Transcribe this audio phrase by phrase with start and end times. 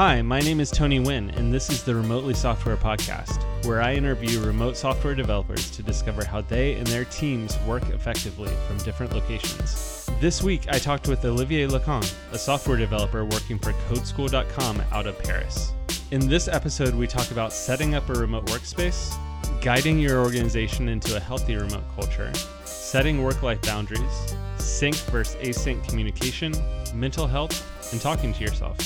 [0.00, 3.92] Hi, my name is Tony Wynn, and this is the Remotely Software Podcast, where I
[3.92, 9.12] interview remote software developers to discover how they and their teams work effectively from different
[9.12, 10.08] locations.
[10.18, 15.18] This week, I talked with Olivier Lacan, a software developer working for Codeschool.com out of
[15.18, 15.74] Paris.
[16.12, 19.14] In this episode, we talk about setting up a remote workspace,
[19.60, 22.32] guiding your organization into a healthy remote culture,
[22.64, 26.54] setting work life boundaries, sync versus async communication,
[26.94, 28.78] mental health, and talking to yourself.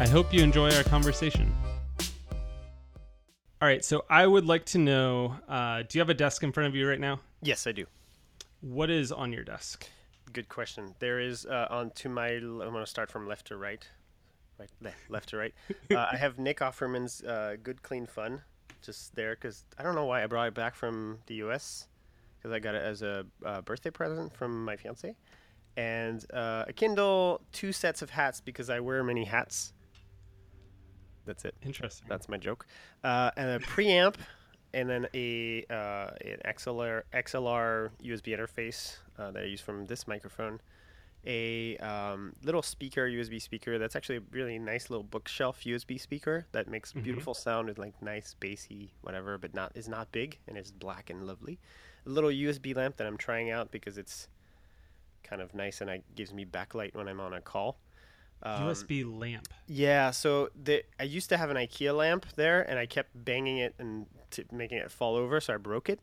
[0.00, 1.54] I hope you enjoy our conversation.
[3.60, 6.50] All right, so I would like to know uh, do you have a desk in
[6.50, 7.20] front of you right now?
[7.42, 7.86] Yes, I do.
[8.60, 9.86] What is on your desk?
[10.32, 10.94] Good question.
[10.98, 12.28] There is uh, on to my.
[12.30, 13.86] I'm going to start from left to right.
[14.58, 15.54] Right, le- left to right.
[15.90, 18.40] Uh, I have Nick Offerman's uh, "Good Clean Fun"
[18.82, 21.86] just there because I don't know why I brought it back from the U.S.
[22.38, 25.14] because I got it as a uh, birthday present from my fiance,
[25.76, 29.72] and uh, a Kindle, two sets of hats because I wear many hats.
[31.26, 31.54] That's it.
[31.64, 32.06] Interesting.
[32.08, 32.66] That's my joke.
[33.04, 34.16] Uh, and a preamp,
[34.74, 40.06] and then a uh, an XLR XLR USB interface uh, that I use from this
[40.08, 40.60] microphone.
[41.24, 43.78] A um, little speaker, USB speaker.
[43.78, 47.04] That's actually a really nice little bookshelf USB speaker that makes Mhm.
[47.04, 51.10] beautiful sound with like nice bassy whatever, but not is not big and is black
[51.10, 51.60] and lovely.
[52.06, 54.26] A little USB lamp that I'm trying out because it's
[55.22, 57.78] kind of nice and it gives me backlight when I'm on a call.
[58.42, 59.48] Um, USB lamp.
[59.68, 63.58] yeah, so the I used to have an IKEA lamp there, and I kept banging
[63.58, 66.00] it and t- making it fall over, so I broke it.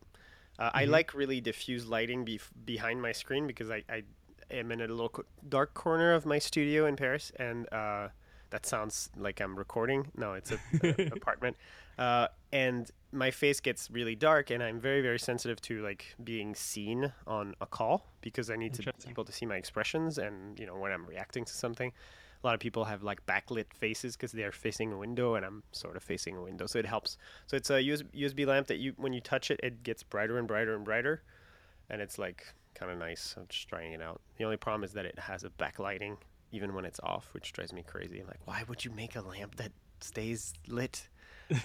[0.57, 0.89] Uh, I Mhm.
[0.91, 4.03] like really diffuse lighting bef- behind my screen because I, I
[4.51, 8.09] am in a little co- dark corner of my studio in Paris, and uh,
[8.51, 10.11] that sounds like I'm recording.
[10.15, 11.55] No, it's a, a apartment,
[11.97, 16.55] uh, and my face gets really dark, and I'm very very sensitive to like being
[16.55, 18.83] seen on a call because I need to
[19.25, 21.91] to see my expressions and you know when I'm reacting to something
[22.43, 25.63] a lot of people have like backlit faces because they're facing a window and i'm
[25.71, 27.17] sort of facing a window so it helps.
[27.47, 30.47] So it's a USB, lamp that you when you touch it it gets brighter and
[30.47, 31.23] brighter and brighter
[31.89, 33.35] and it's like kind of nice.
[33.37, 34.21] I'm just trying it out.
[34.37, 36.17] The only problem is that it has a backlighting
[36.51, 38.19] even when it's off which drives me crazy.
[38.19, 41.07] I'm like why would you make a lamp that stays lit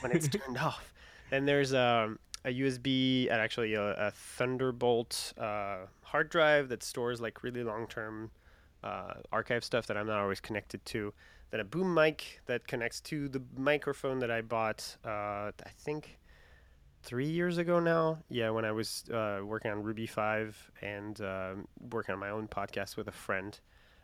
[0.00, 0.92] when it's turned off?
[1.30, 7.20] Then there's um, a usb and actually a, a thunderbolt uh, hard drive that stores
[7.20, 8.30] like really long term
[8.84, 11.12] uh, archive stuff that I'm not always connected to.
[11.50, 15.08] Then a boom mic that connects to the microphone that I bought, uh,
[15.50, 16.18] I think
[17.02, 18.18] three years ago now.
[18.28, 22.48] Yeah, when I was uh, working on Ruby 5 and um working on my own
[22.48, 23.58] podcast with a friend.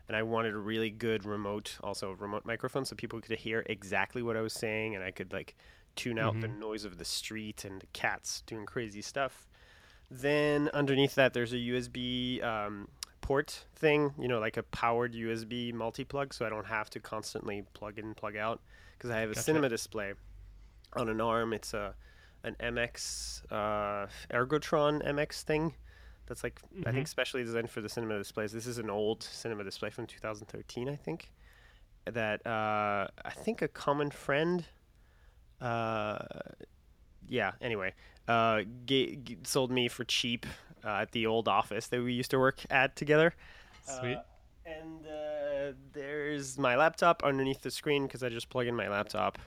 [0.09, 3.63] And I wanted a really good remote, also a remote microphone, so people could hear
[3.67, 5.55] exactly what I was saying, and I could like
[5.95, 9.47] tune out the noise of the street and the cats doing crazy stuff.
[10.11, 12.89] Then underneath that, there's a USB um,
[13.21, 17.01] port thing, you know, like a powered USB multi plug, so I don't have to
[17.01, 18.61] constantly plug in, plug out,
[18.97, 19.45] because I have a Gotcha.
[19.45, 20.13] cinema display
[20.95, 21.53] on an arm.
[21.53, 21.95] It's a
[22.43, 25.75] an MX uh, Ergotron MX thing.
[26.27, 28.53] That's like I think specially designed for the cinema displays.
[28.53, 31.31] This is an old cinema display from 2013, I think.
[32.07, 34.65] That uh, I think a common friend.
[35.61, 36.19] Uh,
[37.29, 37.53] yeah.
[37.61, 37.93] Anyway,
[38.29, 40.47] uh, ga- g- sold me for cheap
[40.85, 43.35] uh, at the old office that we used to work at together.
[43.85, 44.17] Sweet.
[44.17, 44.23] Uh,
[44.67, 49.39] and uh, there's my laptop underneath the screen because I just plug in my laptop.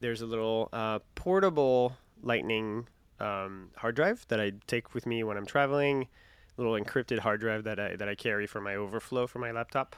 [0.00, 2.86] There's a little uh, portable Lightning
[3.20, 6.08] um, hard drive that I take with me when I'm traveling.
[6.58, 9.96] Little encrypted hard drive that I that I carry for my overflow for my laptop.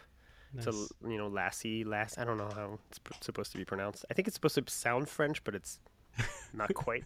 [0.56, 0.92] It's a Nice.
[1.02, 2.18] l- you know Lassie Lass.
[2.18, 4.04] I don't know how it's pr- supposed to be pronounced.
[4.10, 5.80] I think it's supposed to sound French, but it's
[6.52, 7.04] not quite.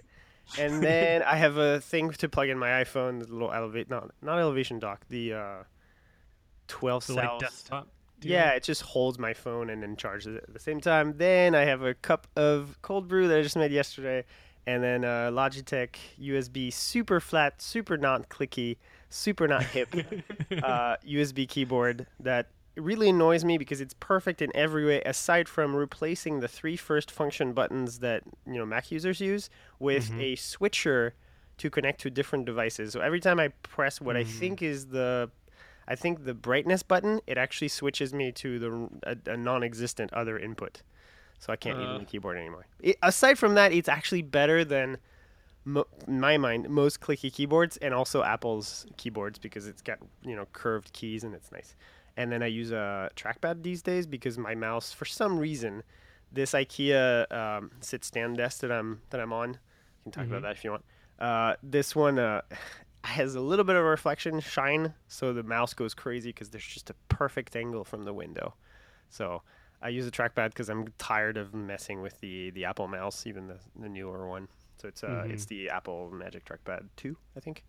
[0.58, 4.10] And then I have a thing to plug in my iPhone, the little elevate not
[4.22, 5.56] not elevation dock, the uh,
[6.68, 7.42] twelve So cells.
[7.42, 7.88] like desktop.
[8.22, 11.14] Yeah, it just holds my phone and then charges it at the same time.
[11.18, 14.24] Then I have a cup of cold brew that I just made yesterday,
[14.66, 18.78] and then a Logitech USB super flat, super not clicky,
[19.10, 19.94] super not hip
[20.62, 25.75] uh, USB keyboard that really annoys me because it's perfect in every way aside from
[25.75, 29.48] replacing the three first function buttons that you know Mac users use
[29.78, 30.21] with Mhm.
[30.21, 31.15] a switcher
[31.59, 32.92] to connect to different devices.
[32.92, 34.27] So every time I press what I Mm.
[34.27, 35.30] think is the
[35.89, 40.39] I think the brightness button, it actually switches me to the a, a non-existent other
[40.39, 40.83] input.
[41.39, 41.83] So I can't Uh.
[41.83, 42.66] use the keyboard anymore.
[42.80, 44.98] It, aside from that, it's actually better than
[45.65, 50.34] mo- in my mind most clicky keyboards and also Apple's keyboards because it's got you
[50.36, 51.74] know curved keys and it's nice.
[52.16, 55.83] And then I use a trackpad these days because my mouse, for some reason,
[56.33, 59.51] this IKEA um, sit stand desk that I'm that I'm on.
[59.51, 59.59] You
[60.04, 60.28] can talk Mhm.
[60.30, 60.84] about that if you want.
[61.18, 62.41] Uh, this one uh,
[63.04, 66.66] has a little bit of a reflection shine, so the mouse goes crazy because there's
[66.66, 68.54] just a perfect angle from the window.
[69.10, 69.42] So
[69.83, 73.47] I use a trackpad because I'm tired of messing with the the Apple mouse, even
[73.47, 74.48] the, the newer one.
[74.78, 75.33] So it's uh Mhm.
[75.33, 77.62] it's the Apple Magic Trackpad two, I think.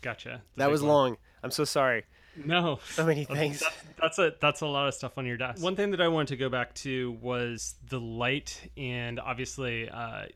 [0.00, 0.42] Gotcha.
[0.56, 1.16] That was long.
[1.42, 2.04] I'm so sorry.
[2.36, 2.80] No.
[2.90, 3.60] So many things.
[3.60, 5.62] That's, that's a that's a lot of stuff on your desk.
[5.62, 10.26] One thing that I wanted to go back to was the light and obviously uh,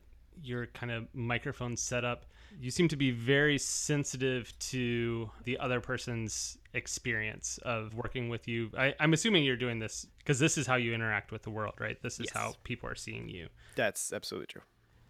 [0.43, 2.25] your kind of microphone setup.
[2.59, 8.71] You seem to be very sensitive to the other person's experience of working with you.
[8.77, 11.73] I, I'm assuming you're doing this because this is how you interact with the world,
[11.79, 12.01] right?
[12.01, 12.33] This is Yes.
[12.33, 13.49] how people are seeing you.
[13.75, 14.61] That's absolutely true.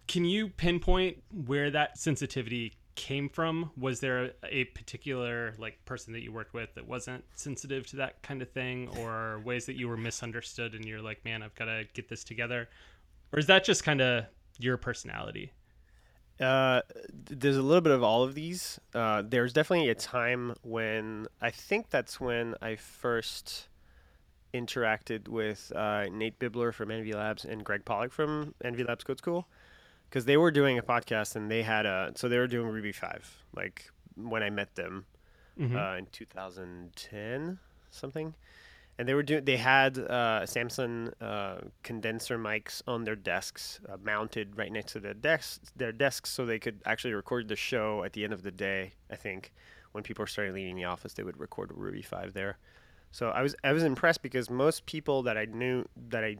[0.08, 3.70] Can you pinpoint where that sensitivity came from?
[3.76, 8.20] Was there a particular like person that you worked with that wasn't sensitive to that
[8.22, 11.66] kind of thing, or ways that you were misunderstood and you're like, man, I've got
[11.66, 12.68] to get this together,
[13.32, 14.24] or is that just kind of
[14.58, 15.52] your personality?
[16.40, 16.82] Uh,
[17.30, 18.80] there's a little bit of all of these.
[18.92, 23.68] Uh, there's definitely a time when I think that's when I first
[24.52, 29.18] interacted with uh, Nate Bibler from Envy Labs and Gregg Pollack from Envy Labs Code
[29.18, 29.46] School
[30.08, 32.92] because they were doing a podcast and they had a so they were doing Ruby
[32.92, 35.04] Five like when I met them
[35.58, 35.74] Mhm.
[35.94, 37.58] uh, in 2010
[37.90, 38.34] something.
[39.00, 43.96] And they were doing they had uh, Samsung uh, condenser mics on their desks uh,
[44.02, 48.02] mounted right next to their desks their desks so they could actually record the show
[48.02, 49.52] at the end of the day I think.
[49.92, 52.58] When people were starting leaving the office they would record Ruby 5 there.
[53.10, 56.36] So I was I was impressed because most people that I knew that I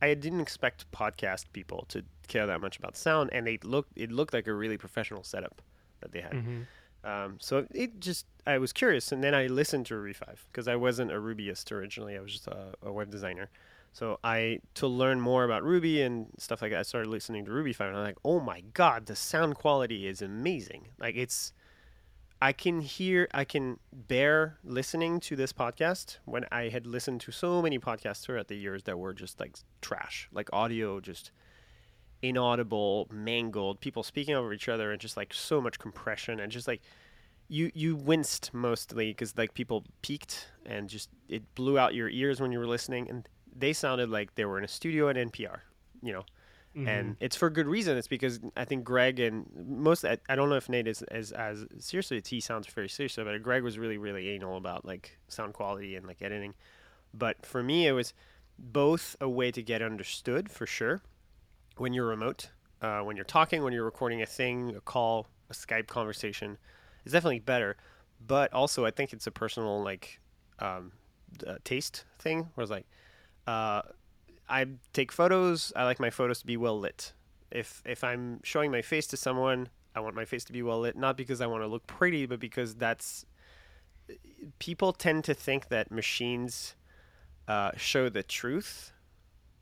[0.00, 4.10] I didn't expect podcast people to care that much about sound and they looked it
[4.12, 5.60] looked like a really professional setup
[6.00, 6.66] that they had Mhm.
[7.04, 10.68] um, so it just I was curious, and then I listened to Ruby Five because
[10.68, 12.16] I wasn't a Rubyist originally.
[12.16, 13.50] I was just a, a web designer.
[13.92, 16.80] So I to learn more about Ruby and stuff like that.
[16.80, 20.06] I started listening to Ruby Five, and I'm like, oh my god, the sound quality
[20.06, 20.88] is amazing.
[20.98, 21.52] Like it's,
[22.40, 27.32] I can hear, I can bear listening to this podcast when I had listened to
[27.32, 31.32] so many podcasts throughout the years that were just like trash, like audio just
[32.22, 36.68] inaudible, mangled, people speaking over each other, and just like so much compression, and just
[36.68, 36.80] like
[37.48, 42.40] you you winced mostly because like people peaked and just it blew out your ears
[42.40, 45.60] when you were listening, and they sounded like they were in a studio at NPR,
[46.02, 46.24] you know.
[46.86, 47.96] And it's for good reason.
[47.96, 51.32] It's because I think Gregg and most I, I don't know if Nate is, is
[51.32, 55.18] as seriously as he sounds very serious, but Gregg was really really anal about like
[55.28, 56.54] sound quality and like editing.
[57.14, 58.12] But for me, it was
[58.58, 61.00] both a way to get understood for sure
[61.76, 62.50] when you're remote,
[62.82, 66.58] uh, when you're talking, when you're recording a thing, a call, a Skype conversation,
[67.04, 67.76] it's definitely better.
[68.26, 70.20] But also, I think it's a personal like
[70.58, 70.92] um,
[71.46, 72.48] uh, taste thing.
[72.54, 72.86] Where it's like,
[73.46, 73.82] uh,
[74.48, 75.72] I take photos.
[75.76, 77.12] I like my photos to be well lit.
[77.50, 80.80] If if I'm showing my face to someone, I want my face to be well
[80.80, 83.26] lit, not because I want to look pretty, but because that's
[84.58, 86.74] people tend to think that machines
[87.46, 88.92] uh, show the truth.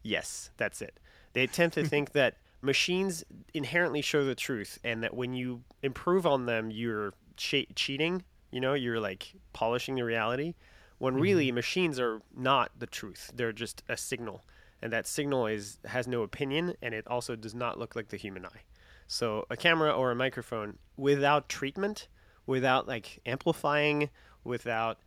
[0.02, 0.98] Yes, that's it.
[1.32, 3.24] They tend to think that machines
[3.54, 8.24] inherently show the truth, and that when you improve on them, you're che- cheating.
[8.50, 10.54] You know, you're like polishing the reality.
[10.98, 13.30] When really, machines are not the truth.
[13.34, 14.44] They're just a signal,
[14.82, 18.16] and that signal is has no opinion, and it also does not look like the
[18.16, 18.62] human eye.
[19.06, 22.08] So a camera or a microphone without treatment,
[22.46, 24.10] without like amplifying,
[24.44, 24.98] without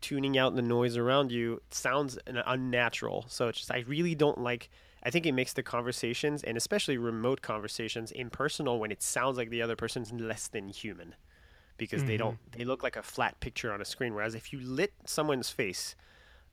[0.00, 3.24] tuning out the noise around you sounds unnatural.
[3.28, 4.70] So it's just I really don't like.
[5.02, 9.48] I think it makes the conversations and especially remote conversations impersonal when it sounds like
[9.48, 11.14] the other person's less than human
[11.76, 14.14] because they don't they look like a flat picture on a screen.
[14.14, 15.94] Whereas if you lit someone's face,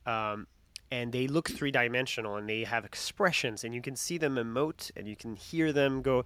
[0.06, 0.46] um,
[0.90, 4.90] and they look three dimensional and they have expressions and you can see them emote
[4.96, 6.24] and you can hear them go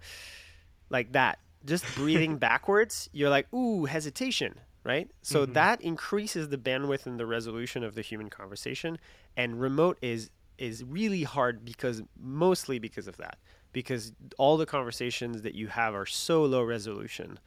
[0.88, 1.38] like that.
[1.64, 5.10] Just breathing backwards, you're like, ooh, hesitation, right?
[5.22, 5.54] So mm-hmm.
[5.54, 8.98] that increases the bandwidth and the resolution of the human conversation.
[9.36, 13.38] And remote is is really hard because mostly because of that.
[13.72, 17.38] Because all the conversations that you have are so low resolution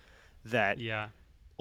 [0.46, 1.10] that Yeah.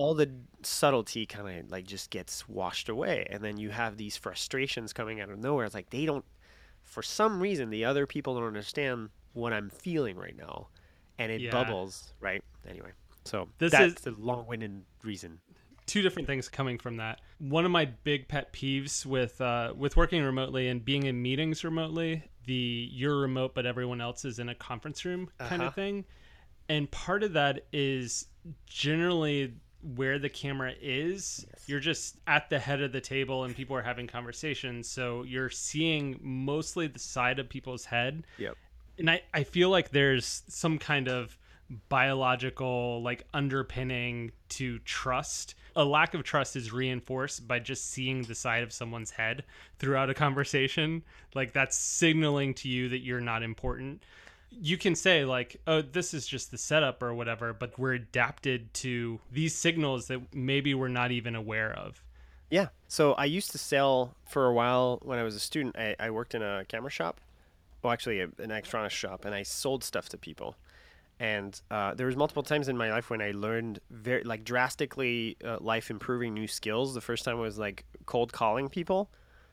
[0.03, 0.31] All the
[0.63, 5.21] subtlety kind of like just gets washed away and then you have these frustrations coming
[5.21, 6.25] out of nowhere it's like they don't
[6.83, 10.69] for some reason the other people don't understand what i'm feeling right now
[11.19, 11.51] and it Yeah.
[11.51, 12.91] bubbles right anyway
[13.25, 15.41] so This that's is- the long-winded reason
[15.87, 17.21] two different things coming from that.
[17.39, 21.65] One of my big pet peeves with uh, with working remotely and being in meetings
[21.65, 25.69] remotely, the you're remote but everyone else is in a conference room kind Uh-huh.
[25.69, 26.05] of thing.
[26.69, 28.29] And part of that is
[28.67, 29.55] generally
[29.97, 31.47] where the camera is.
[31.67, 35.51] You're just at the head of the table and people are having conversations, so you're
[35.51, 38.57] seeing mostly the side of people's head yep
[38.99, 41.37] and I, I feel like there's some kind of
[41.89, 45.55] biological like underpinning to trust.
[45.75, 49.45] A lack of trust is reinforced by just seeing the side of someone's head
[49.79, 51.03] throughout a conversation.
[51.35, 54.03] Like that's signaling to you that you're not important.
[54.61, 58.73] You can say like, "Oh, this is just the setup or whatever," but we're adapted
[58.75, 62.03] to these signals that maybe we're not even aware of.
[62.51, 62.69] Yeah.
[62.89, 65.77] So I used to sell for a while when I was a student.
[65.79, 67.21] I, I worked in a camera shop,
[67.83, 70.57] well, actually, a, an electronics shop, and I sold stuff to people.
[71.19, 75.37] And uh, there was multiple times in my life when I learned very like drastically
[75.45, 76.95] uh, life improving new skills.
[76.95, 79.09] The first time was like cold calling people,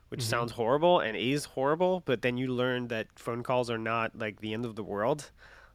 [0.09, 0.29] which mm-hmm.
[0.29, 4.41] sounds horrible and is horrible, but then you learn that phone calls are not like
[4.41, 5.31] the end of the world.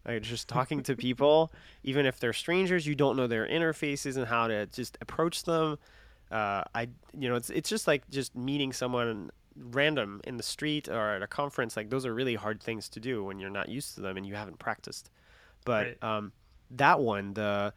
[0.07, 4.27] Like just talking to people, even if they're strangers, you don't know their interfaces and
[4.27, 5.79] how to just approach them
[6.31, 10.89] uh, I you know it's it's just like just meeting someone random in the street
[10.89, 13.69] or at a conference like those are really hard things to do when you're not
[13.69, 15.11] used to them and you haven't practiced
[15.65, 16.03] but right.
[16.03, 16.33] um,
[16.73, 17.73] that one the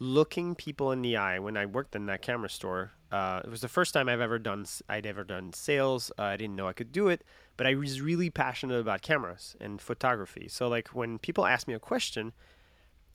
[0.00, 3.60] looking people in the eye when i worked in that camera store uh, it was
[3.60, 6.72] the first time i've ever done i'd ever done sales uh, i didn't know i
[6.72, 7.22] could do it
[7.56, 11.74] but i was really passionate about cameras and photography so like when people ask me
[11.74, 12.32] a question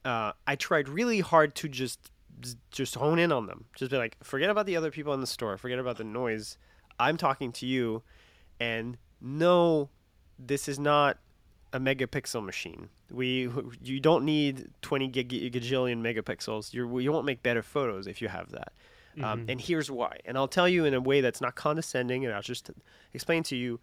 [0.06, 2.12] uh, i tried really hard to just
[2.72, 3.66] just hone in on them.
[3.76, 5.58] Just be like, forget about the other people in the store.
[5.58, 6.58] Forget about the noise.
[7.00, 8.04] I'm talking to you,
[8.60, 9.90] and no,
[10.40, 11.18] this is not
[11.76, 12.90] a megapixel machine.
[13.12, 13.50] We
[13.84, 16.74] you don't need 20 gig, gajillion megapixels.
[16.74, 18.72] You're, you won't make better photos if you have that.
[19.18, 19.26] Um, mm-hmm.
[19.26, 20.20] Um, and here's why.
[20.26, 22.72] And I'll tell you in a way that's not condescending, and I'll just
[23.14, 23.80] explain to you.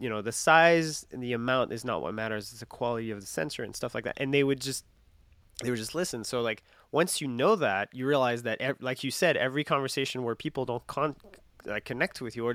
[0.00, 2.50] You know, the size and the amount is not what matters.
[2.52, 4.14] It's the quality of the sensor and stuff like that.
[4.18, 4.84] And they would just
[5.62, 6.22] they would just listen.
[6.22, 10.36] So like once you know that, you realize that, like you said, every conversation where
[10.36, 11.16] people don't con-
[11.64, 12.54] like, connect with you or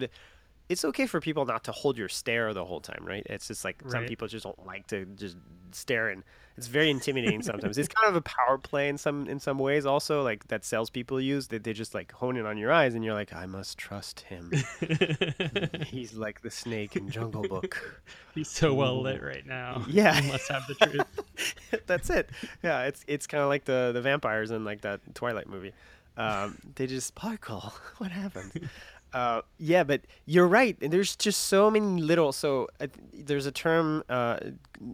[0.70, 3.25] it's okay for people not to hold your stare the whole time, right?
[3.29, 3.91] It's just like right.
[3.91, 5.38] some people just don't like to just
[5.72, 6.24] stare, and
[6.58, 7.77] it's very intimidating sometimes.
[7.77, 11.20] it's kind of a power play in some in some ways, also like that salespeople
[11.20, 11.48] use.
[11.48, 14.22] That they just like hone in on your eyes, and you're like, I must trust
[14.22, 14.51] him.
[15.88, 18.01] He's like the snake in Jungle Book.
[18.36, 19.86] He's so well lit right now.
[19.93, 21.86] Yeah, he must have the truth.
[21.86, 22.29] That's it.
[22.63, 25.74] Yeah, it's it's kind of like the the vampires in like that Twilight movie.
[26.15, 27.74] Um, they just sparkle.
[27.98, 28.70] What happened?
[29.13, 30.75] Uh, yeah, but you're right.
[30.79, 32.32] There's just so many little.
[32.32, 34.39] So uh, there's a term uh,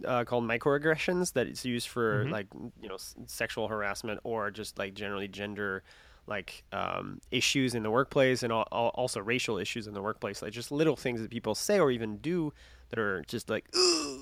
[0.04, 2.32] uh, called microaggressions that is used for mm-hmm.
[2.32, 2.46] like
[2.82, 5.82] you know s- sexual harassment or just like generally gender
[6.26, 10.42] like um, issues in the workplace and al- also racial issues in the workplace.
[10.42, 12.52] Like just little things that people say or even do
[12.90, 14.20] that are just like, Ugh!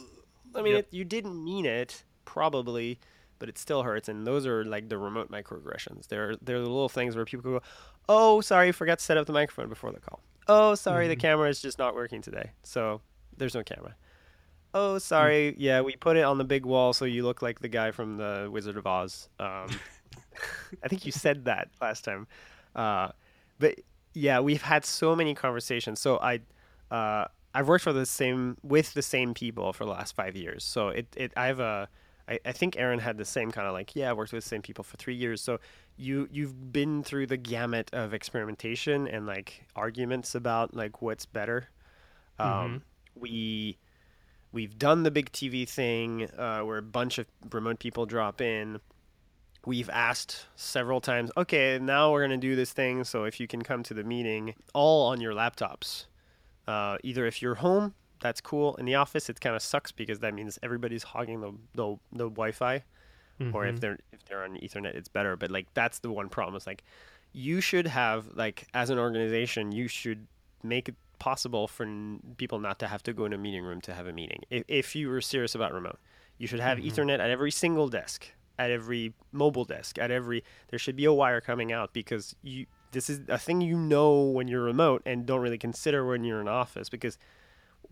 [0.55, 0.85] I mean, yep.
[0.85, 2.99] it, you didn't mean it probably,
[3.39, 4.09] but it still hurts.
[4.09, 6.09] And those are like the remote microaggressions.
[6.09, 7.63] They're they're the little things where people go,
[8.09, 10.21] oh, sorry, forgot to set up the microphone before the call.
[10.47, 11.11] Oh, sorry, mm-hmm.
[11.11, 12.53] the camera is just not working today.
[12.63, 13.01] So
[13.37, 13.95] there's no camera.
[14.75, 15.53] Oh, sorry.
[15.53, 15.63] Mm-hmm.
[15.63, 18.17] Yeah, we put it on the big wall so you look like the guy from
[18.17, 19.29] the Wizard of Oz.
[19.39, 19.69] Um,
[20.83, 22.27] I think you said that last time.
[22.75, 23.09] Uh,
[23.59, 23.81] but
[24.15, 26.01] yeah, we've had so many conversations.
[26.01, 26.41] So I,
[26.91, 30.65] uh, I've worked for the same with the same people for the last five years.
[30.65, 31.89] So it, it I have a
[32.29, 34.49] I, I think Aaron had the same kind of like, yeah, I worked with the
[34.49, 35.41] same people for three years.
[35.41, 35.59] So
[35.97, 41.69] you you've been through the gamut of experimentation and like arguments about like what's better.
[42.39, 42.77] Um, mm-hmm.
[43.21, 43.79] We
[44.53, 48.81] we've done the big TV thing uh, where a bunch of remote people drop in.
[49.67, 53.05] We've asked several times, okay, now we're going to do this thing.
[53.05, 56.07] So if you can come to the meeting, all on your laptops,
[56.67, 58.75] uh, either if you're home that's cool.
[58.77, 62.31] In the office, it kind of sucks because that means everybody's hogging the the, the
[62.31, 62.85] Wi-Fi,
[63.41, 63.55] mm-hmm.
[63.55, 63.81] or if mm-hmm.
[63.81, 65.37] they're if they're on Ethernet, it's better.
[65.37, 66.57] But like that's the one problem.
[66.57, 66.85] Is like
[67.33, 70.27] you should have like as an organization, you should
[70.63, 73.81] make it possible for n- people not to have to go in a meeting room
[73.83, 74.43] to have a meeting.
[74.51, 75.99] If, if you were serious about remote,
[76.39, 76.89] you should have mm-hmm.
[76.89, 80.45] Ethernet at every single desk, at every mobile desk, at every.
[80.69, 82.67] There should be a wire coming out because you.
[82.91, 86.41] This is a thing you know when you're remote and don't really consider when you're
[86.41, 87.19] in office because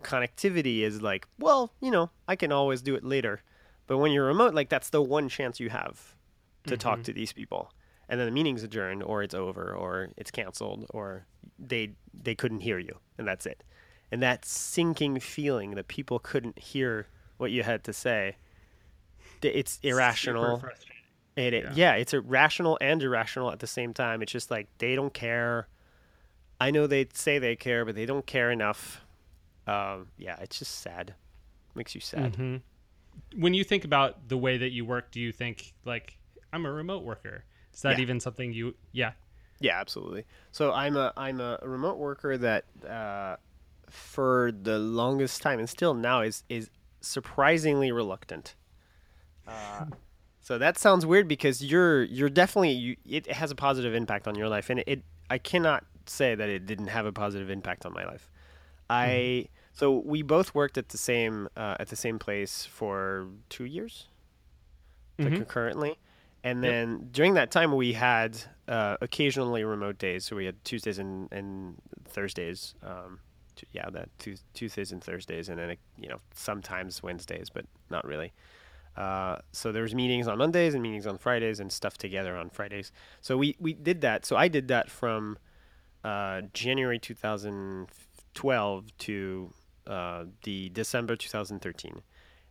[0.02, 3.42] connectivity is like, well, you know, I can always do it later.
[3.86, 6.14] But when you're remote, like that's the one chance you have
[6.64, 6.78] to mm-hmm.
[6.78, 7.72] talk to these people.
[8.08, 11.26] And then the meeting's adjourned or it's over or it's canceled or
[11.58, 13.64] they they couldn't hear you and that's it.
[14.12, 18.36] And that sinking feeling that people couldn't hear what you had to say,
[19.42, 20.64] it's irrational.
[21.36, 21.72] It, it, yeah.
[21.74, 24.22] yeah, it's irrational and irrational at the same time.
[24.22, 25.68] It's just like they don't care.
[26.60, 29.04] I know they say they care, but they don't care enough
[29.66, 31.14] um, yeah, it's just sad.
[31.74, 32.32] Makes you sad.
[32.32, 32.56] Mm-hmm.
[33.40, 36.18] When you think about the way that you work, do you think like
[36.52, 37.44] I'm a remote worker?
[37.74, 38.02] Is that yeah.
[38.02, 38.74] even something you?
[38.92, 39.12] Yeah.
[39.60, 40.24] Yeah, absolutely.
[40.52, 43.36] So I'm a I'm a remote worker that uh,
[43.90, 46.70] for the longest time and still now is is
[47.00, 48.54] surprisingly reluctant.
[49.46, 49.86] Uh,
[50.40, 54.36] So that sounds weird because you're you're definitely you, it has a positive impact on
[54.36, 57.84] your life, and it, it I cannot say that it didn't have a positive impact
[57.84, 58.30] on my life.
[58.88, 59.55] I Mm-hmm.
[59.78, 64.08] So we both worked at the same uh, at the same place for two years,
[65.18, 65.36] like Mhm.
[65.36, 65.98] concurrently,
[66.42, 66.72] and Yep.
[66.72, 68.30] then during that time we had
[68.68, 70.24] uh, occasionally remote days.
[70.24, 71.76] So we had Tuesdays and, and
[72.08, 72.74] Thursdays.
[72.82, 73.20] Um,
[73.54, 78.04] t- yeah, that Tues- Tuesdays and Thursdays, and then you know sometimes Wednesdays, but not
[78.04, 78.32] really.
[78.96, 82.48] Uh, so there was meetings on Mondays and meetings on Fridays and stuff together on
[82.48, 82.90] Fridays.
[83.20, 84.24] So we, we did that.
[84.24, 85.36] So I did that from
[86.02, 89.52] uh, January 2012 to
[89.86, 92.02] uh, the December 2013.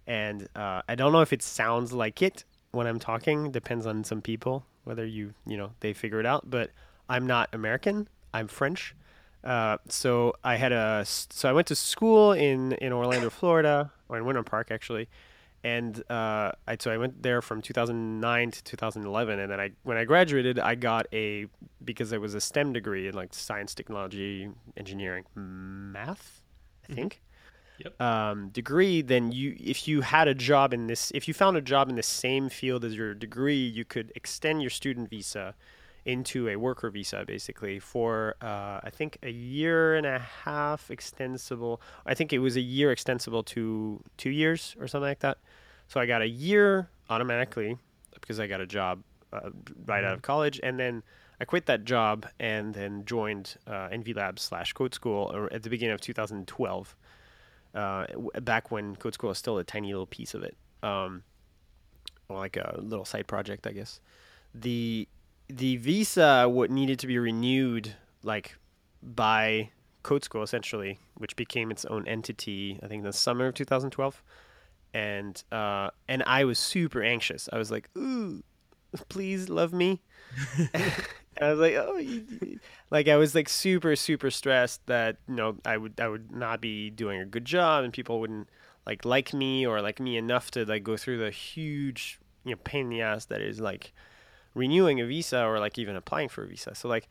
[0.08, 3.52] And uh, I don't know if it sounds like it when I'm talking.
[3.52, 6.50] Depends on some people whether you you know they figure it out.
[6.50, 6.72] But
[7.10, 8.08] I'm not American.
[8.34, 8.96] I'm French.
[9.44, 14.18] Uh, so I had a so I went to school in in Orlando, Florida, or
[14.18, 15.10] in Winter Park actually,
[15.64, 19.98] and uh, I so I went there from 2009 to 2011, and then I when
[19.98, 21.48] I graduated, I got a
[21.84, 26.42] because it was a STEM degree in like science, technology, engineering, math,
[26.90, 27.22] I think.
[27.78, 28.02] Yep.
[28.02, 31.62] Um, degree, then you if you had a job in this, if you found a
[31.62, 35.56] job in the same field as your degree, you could extend your student visa
[36.06, 41.82] into a worker visa basically for uh, I think a year and a half extensible.
[42.06, 45.40] I think it was a year extensible to two years or something like that.
[45.88, 47.78] So I got a year automatically
[48.14, 49.50] because I got a job uh,
[49.86, 51.04] right out of college, and then
[51.40, 55.70] I quit that job and then joined uh, Envy Labs slash Code School at the
[55.70, 56.96] beginning of 2012.
[57.74, 58.06] Uh,
[58.42, 61.24] back when Code School was still a tiny little piece of it, um,
[62.30, 64.00] like a little side project, I guess.
[64.54, 65.08] The
[65.48, 68.58] the visa what needed to be renewed like
[69.04, 69.70] by
[70.04, 72.80] Code School essentially, which became its own entity.
[72.82, 74.24] I think in the summer of 2012,
[74.94, 77.50] and uh, and I was super anxious.
[77.52, 78.42] I was like, "Ooh,
[79.10, 80.02] please love me."
[81.42, 82.60] I was like, "Oh," you, you-"
[82.92, 86.62] like I was like super super stressed that you know I would I would not
[86.62, 88.50] be doing a good job and people wouldn't
[88.86, 92.60] like like me or like me enough to like go through the huge you know
[92.64, 93.94] pain in the ass that is like
[94.54, 96.74] renewing a visa or like even applying for a visa.
[96.76, 97.08] So like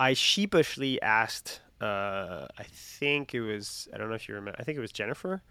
[0.00, 4.64] I sheepishly asked uh I think it was I don't know if you remember I
[4.64, 5.42] think it was Jennifer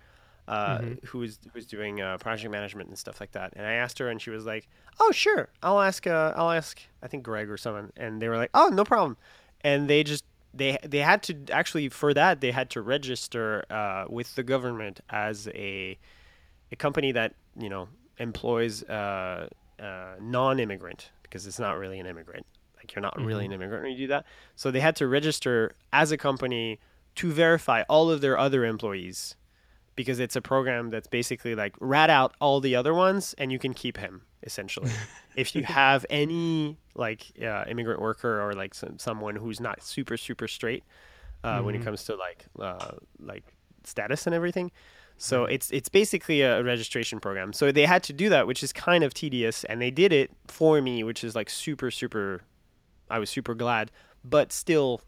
[0.47, 1.03] uh Mhm.
[1.05, 3.53] who was who was doing uh, project management and stuff like that.
[3.55, 4.67] And I asked her and she was like,
[4.99, 5.49] "Oh, sure.
[5.61, 8.69] I'll ask uh I'll ask I think Gregg or someone." And they were like, "Oh,
[8.69, 9.17] no problem."
[9.61, 14.05] And they just they they had to actually for that they had to register uh
[14.09, 15.97] with the government as a
[16.71, 19.47] a company that, you know, employs uh
[19.79, 22.45] uh, non-immigrant because it's not really an immigrant.
[22.77, 24.25] Like you're not really an immigrant when you do that.
[24.55, 26.79] So they had to register as a company
[27.15, 29.35] to verify all of their other employees
[29.97, 33.59] because it's a program that's basically like rat out all the other ones and you
[33.59, 34.91] can keep him essentially.
[35.35, 40.15] if you have any like uh, immigrant worker or like some, someone who's not super
[40.15, 40.83] super straight
[41.43, 41.85] uh, when it Mhm.
[41.85, 43.43] comes to like uh, like
[43.83, 44.71] status and everything.
[45.19, 47.51] So it's it's basically a registration program.
[47.51, 50.29] So they had to do that, which is kind of tedious, and they did it
[50.47, 52.41] for me, which is like super super.
[53.09, 53.89] I was super glad,
[54.23, 55.01] but still,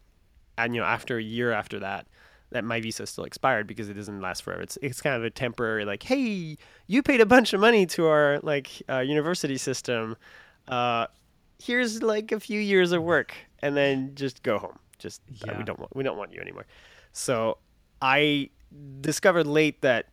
[0.58, 2.06] and you know, after a year after that,
[2.50, 4.62] that my visa still expired because it doesn't last forever.
[4.62, 8.06] It's it's kind of a temporary like, hey, you paid a bunch of money to
[8.06, 10.16] our like uh, university system.
[10.68, 11.06] Uh,
[11.62, 14.78] here's like a few years of work, and then just go home.
[14.98, 15.58] Just uh, Yeah.
[15.58, 16.66] we don't want we don't want you anymore.
[17.12, 17.58] So
[18.02, 18.50] I
[19.00, 20.06] discovered late that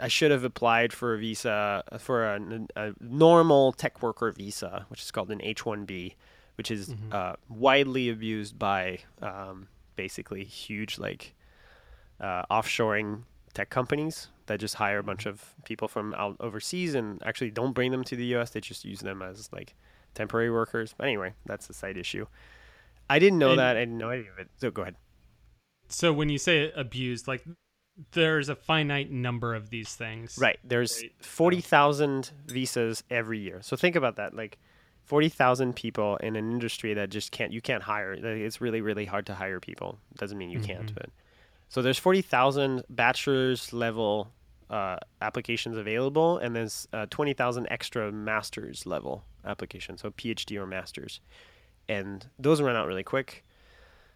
[0.00, 2.40] I should have applied for a visa for a,
[2.76, 6.14] a normal tech worker visa, which is called an H-1B,
[6.56, 7.12] which is Mhm.
[7.14, 11.34] uh, widely abused by um, basically huge like
[12.20, 13.22] uh, offshoring
[13.54, 17.72] tech companies that just hire a bunch of people from out overseas and actually don't
[17.72, 18.50] bring them to the U.S.
[18.50, 19.74] They just use them as like
[20.14, 20.94] temporary workers.
[20.96, 22.26] But anyway, that's a side issue.
[23.08, 23.76] I didn't know And- that.
[23.76, 24.48] I didn't know any of it.
[24.56, 24.96] So go ahead.
[25.88, 27.44] So when you say abused, like
[28.12, 30.36] there's a finite number of these things.
[30.40, 30.58] Right.
[30.64, 31.12] There's Right.
[31.20, 33.60] 40,000 visas every year.
[33.62, 34.34] So think about that.
[34.34, 34.58] Like
[35.04, 38.12] 40,000 people in an industry that just can't, you can't hire.
[38.14, 39.98] It's really, really hard to hire people.
[40.16, 40.94] Doesn't mean you can't, Mhm.
[40.94, 41.10] but
[41.74, 44.30] so there's 40,000 bachelor's level
[44.70, 50.02] uh, applications available, and there's uh, 20,000 extra master's level applications.
[50.02, 51.18] So PhD or master's.
[51.88, 53.42] And those run out really quick.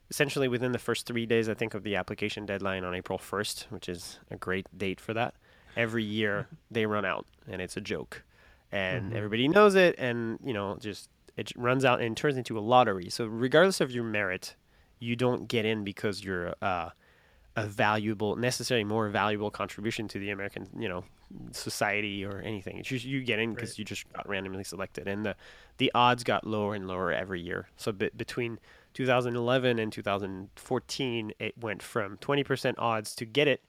[0.09, 3.65] Essentially, within the first three days, I think, of the application deadline on April 1st,
[3.71, 5.35] which is a great date for that.
[5.77, 8.23] Every year they run out, and it's a joke,
[8.71, 9.17] and Mhm.
[9.17, 13.11] everybody knows it, and you know, just it runs out and turns into a lottery.
[13.11, 14.55] So regardless of your merit,
[15.01, 16.91] you don't get in because you're uh,
[17.65, 21.05] a valuable, necessarily more valuable contribution to the American, you know,
[21.53, 22.79] society or anything.
[22.79, 23.79] It's just you get in because right.
[23.79, 25.37] you just got randomly selected, and the
[25.79, 27.69] the odds got lower and lower every year.
[27.77, 28.59] So be, between
[28.95, 33.63] 2011 and 2014, it went from 20% odds to get it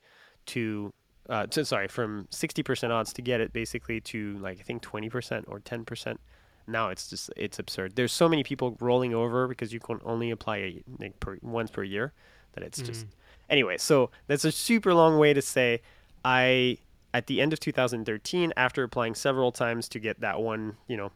[0.47, 0.91] to,
[1.29, 5.43] uh, to sorry, from 60% odds to get it basically to like I think 20%
[5.47, 6.17] or 10%.
[6.67, 7.95] Now it's just it's absurd.
[7.95, 11.71] There's so many people rolling over because you can only apply a, like per, once
[11.71, 12.13] per year
[12.53, 12.85] that it's mm.
[12.85, 13.05] just
[13.49, 13.77] anyway.
[13.77, 15.81] So that's a super long way to say
[16.23, 16.77] I
[17.13, 21.11] at the end of 2013 after applying several times to get that one you know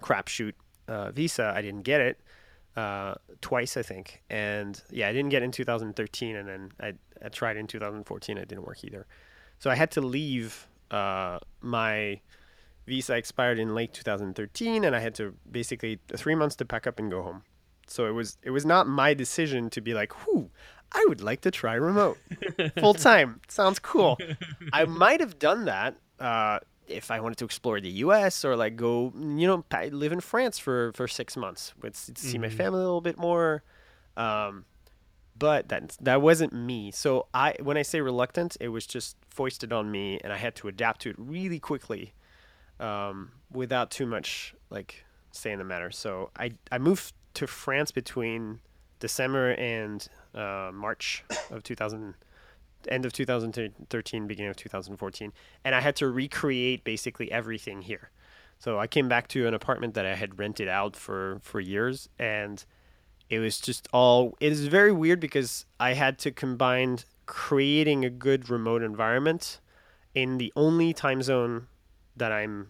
[0.00, 0.54] crapshoot
[0.88, 2.20] uh, visa I didn't get it
[2.76, 4.22] uh, twice, I think.
[4.28, 6.92] And yeah, I didn't get in 2013, and then I,
[7.24, 8.38] I tried in 2014.
[8.38, 9.06] It didn't work either.
[9.58, 10.68] So I had to leave.
[10.90, 12.20] Uh, my
[12.86, 16.98] visa expired in late 2013, and I had to basically three months to pack up
[17.00, 17.42] and go home.
[17.88, 20.50] So it was it was not my decision to be like, "Whoo,
[20.92, 22.18] I would like to try remote
[22.78, 23.40] full time.
[23.48, 24.18] Sounds cool."
[24.72, 25.96] I might have done that.
[26.18, 28.44] Uh, if I wanted to explore the U.S.
[28.44, 32.42] or like go, you know, live in France for for six months, with see mm-hmm.
[32.42, 33.62] my family a little bit more.
[34.16, 34.64] Um,
[35.38, 36.90] but that that wasn't me.
[36.90, 40.54] So I, when I say reluctant, it was just foisted on me, and I had
[40.56, 42.14] to adapt to it really quickly,
[42.80, 45.90] um, without too much like say in the matter.
[45.90, 48.60] So I I moved to France between
[48.98, 52.14] December and uh, March of 2000
[52.88, 55.32] end of 2013, beginning of 2014,
[55.64, 58.10] and I had to recreate basically everything here.
[58.58, 62.08] So I came back to an apartment that I had rented out for for years,
[62.18, 62.64] and
[63.28, 64.36] it was just all.
[64.40, 69.60] It is very weird because I had to combine creating a good remote environment
[70.14, 71.66] in the only time zone
[72.16, 72.68] that I'm.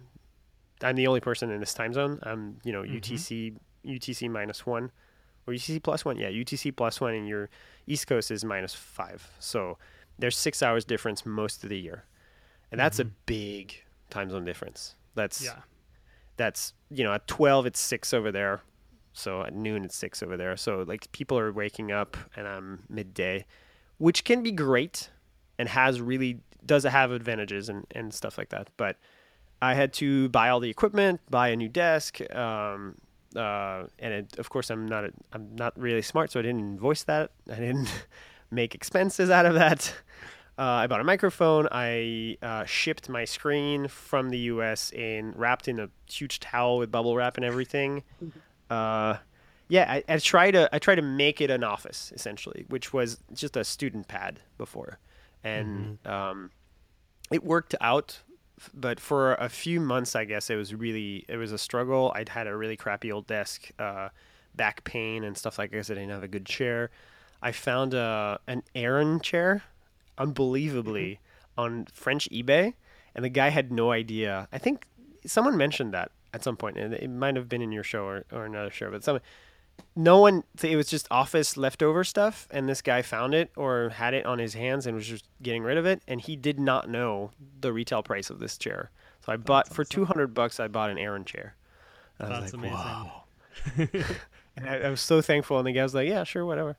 [0.83, 2.19] I'm the only person in this time zone.
[2.23, 2.97] I'm you know mm-hmm.
[2.97, 4.91] UTC UTC minus one
[5.47, 6.19] or UTC plus one.
[6.19, 7.49] Yeah, UTC plus one, and your
[7.87, 9.31] East Coast is minus five.
[9.39, 9.79] So
[10.19, 12.05] there's six hours difference most of the year,
[12.71, 13.09] and that's mm-hmm.
[13.09, 14.95] a big time zone difference.
[15.15, 15.61] That's yeah.
[16.37, 18.63] That's you know at twelve it's six over there,
[19.13, 20.57] so at noon it's six over there.
[20.57, 23.47] So like people are waking up and I'm midday,
[23.99, 25.11] which can be great,
[25.59, 28.69] and has really does have advantages and and stuff like that.
[28.77, 28.97] But
[29.63, 32.97] I had to buy all the equipment, buy a new desk, um,
[33.37, 36.61] uh, and it, of course I'm not a, I'm not really smart, so I didn't
[36.61, 37.31] invoice that.
[37.51, 37.89] I didn't
[38.51, 39.95] make expenses out of that.
[40.59, 41.69] Uh, I bought a microphone.
[41.71, 44.91] I uh, shipped my screen from the U.S.
[44.91, 48.03] in wrapped in a huge towel with bubble wrap and everything.
[48.69, 49.17] Uh,
[49.69, 53.19] yeah, I, I try to I try to make it an office essentially, which was
[53.33, 54.99] just a student pad before,
[55.45, 56.11] and mm-hmm.
[56.11, 56.51] um,
[57.31, 58.23] it worked out.
[58.73, 62.13] But for a few months, I guess it was really it was a struggle.
[62.15, 64.09] I'd had a really crappy old desk, uh,
[64.55, 65.91] back pain and stuff like this.
[65.91, 66.91] I didn't have a good chair.
[67.43, 69.65] I found a uh, an Aeron chair,
[70.17, 71.61] unbelievably, mm-hmm.
[71.61, 72.75] on French eBay,
[73.15, 74.49] and the guy had no idea.
[74.53, 74.87] I think
[75.27, 78.25] someone mentioned that at some point, and it might have been in your show or,
[78.33, 79.21] or another show, but some
[79.95, 84.15] no one it was just office leftover stuff and this guy found it or had
[84.15, 86.89] it on his hands and was just getting rid of it and he did not
[86.89, 88.91] know the retail price of this chair
[89.25, 91.57] so i bought for 200 bucks i bought an Aeron chair
[92.19, 93.25] and That's like, amazing wow.
[94.57, 96.77] and I, I, was so thankful and the guy was like yeah sure whatever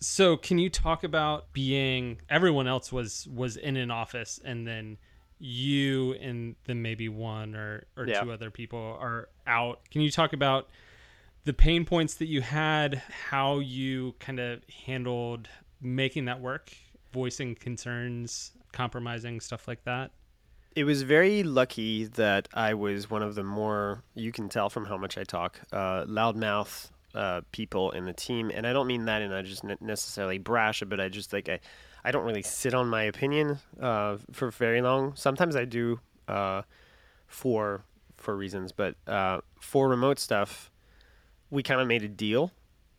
[0.00, 4.98] so can you talk about being everyone else was was in an office and then
[5.38, 8.20] you and then maybe one or or yeah.
[8.20, 9.80] two other people are out.
[9.90, 10.68] Can you talk about
[11.44, 15.48] the pain points that you had, how you kind of handled
[15.80, 16.72] making that work,
[17.12, 20.10] voicing concerns, compromising stuff like that?
[20.74, 24.86] It was very lucky that I was one of the more you can tell from
[24.86, 29.04] how much I talk, uh, loudmouth uh, people in the team, and I don't mean
[29.04, 31.60] that in a just necessarily brash, but I just like I,
[32.04, 35.14] I don't really sit on my opinion uh, for very long.
[35.14, 36.62] Sometimes I do uh,
[37.28, 37.84] for
[38.16, 40.72] for reasons, but uh, for remote stuff,
[41.54, 42.50] we kind of made a deal.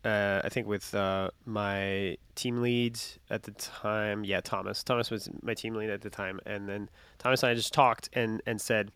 [0.04, 4.82] Uh, I think with uh, my team lead at the time, yeah, Thomas.
[4.82, 6.88] Thomas was my team lead at the time, and then
[7.18, 8.92] Thomas and I just talked and and said,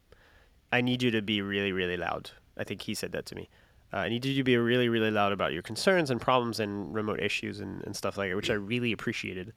[0.72, 3.48] "I need you to be really, really loud." I think he said that to me.
[3.92, 6.94] Uh, I need you to be really, really loud about your concerns and problems and
[6.94, 9.52] remote issues and, and stuff like that, which I really appreciated.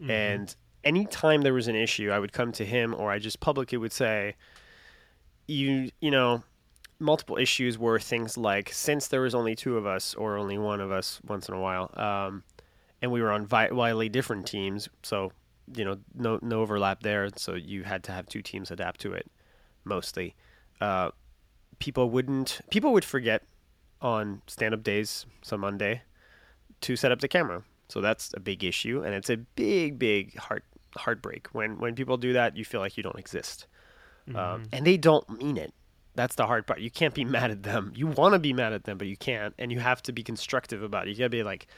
[0.00, 0.10] Mm-hmm.
[0.10, 3.78] And anytime there was an issue, I would come to him or I just publicly
[3.78, 4.34] would say,
[5.46, 6.42] you, you know,
[6.98, 10.80] multiple issues were things like since there was only two of us or only one
[10.80, 12.42] of us once in a while, um,
[13.02, 15.32] and we were on vi- wildly different teams, so
[15.74, 17.28] you know, no no overlap there.
[17.36, 19.30] So you had to have two teams adapt to it,
[19.84, 20.34] mostly.
[20.80, 21.10] Uh,
[21.78, 23.42] people wouldn't people would forget
[24.00, 26.02] on stand up days, some Monday,
[26.82, 27.62] to set up the camera.
[27.88, 30.64] So that's a big issue, and it's a big, big heart
[30.96, 32.56] heartbreak when when people do that.
[32.56, 33.66] You feel like you don't exist,
[34.28, 34.36] Mm-hmm.
[34.36, 35.72] um, and they don't mean it.
[36.16, 36.80] That's the hard part.
[36.80, 37.92] You can't be mad at them.
[37.94, 40.22] You want to be mad at them, but you can't, and you have to be
[40.24, 41.10] constructive about it.
[41.12, 41.68] You gotta be like,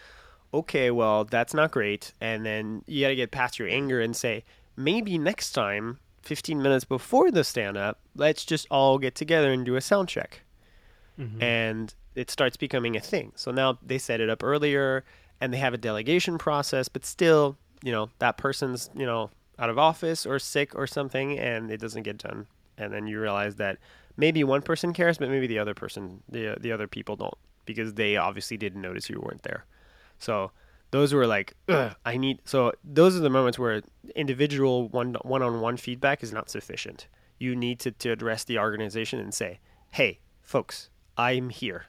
[0.55, 4.45] okay, well, that's not great, and then you gotta get past your anger and say,
[4.77, 9.65] maybe next time, 15 minutes before the stand up, let's just all get together and
[9.67, 10.43] do a sound check
[11.19, 11.43] Mhm.
[11.43, 13.33] and it starts becoming a thing.
[13.35, 15.05] So now they set it up earlier
[15.41, 19.71] and they have a delegation process, but still, you know, that person's, you know, out
[19.71, 22.47] of office or sick or something and it doesn't get done.
[22.77, 23.79] And then you realize that
[24.19, 27.95] maybe one person cares, but maybe the other person, the the other people don't because
[27.95, 29.65] they obviously didn't notice you weren't there.
[30.19, 30.51] So
[30.91, 31.55] those were like,
[32.05, 32.41] I need.
[32.45, 33.83] So those are the moments where
[34.17, 37.07] individual one one on one feedback is not sufficient.
[37.39, 39.61] You need to, to address the organization and say,
[39.93, 41.85] hey, folks, I'm here.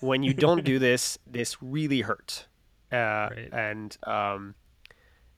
[0.00, 2.46] When you don't do this, this really hurts.
[2.90, 3.48] Uh, Right.
[3.52, 4.54] And um,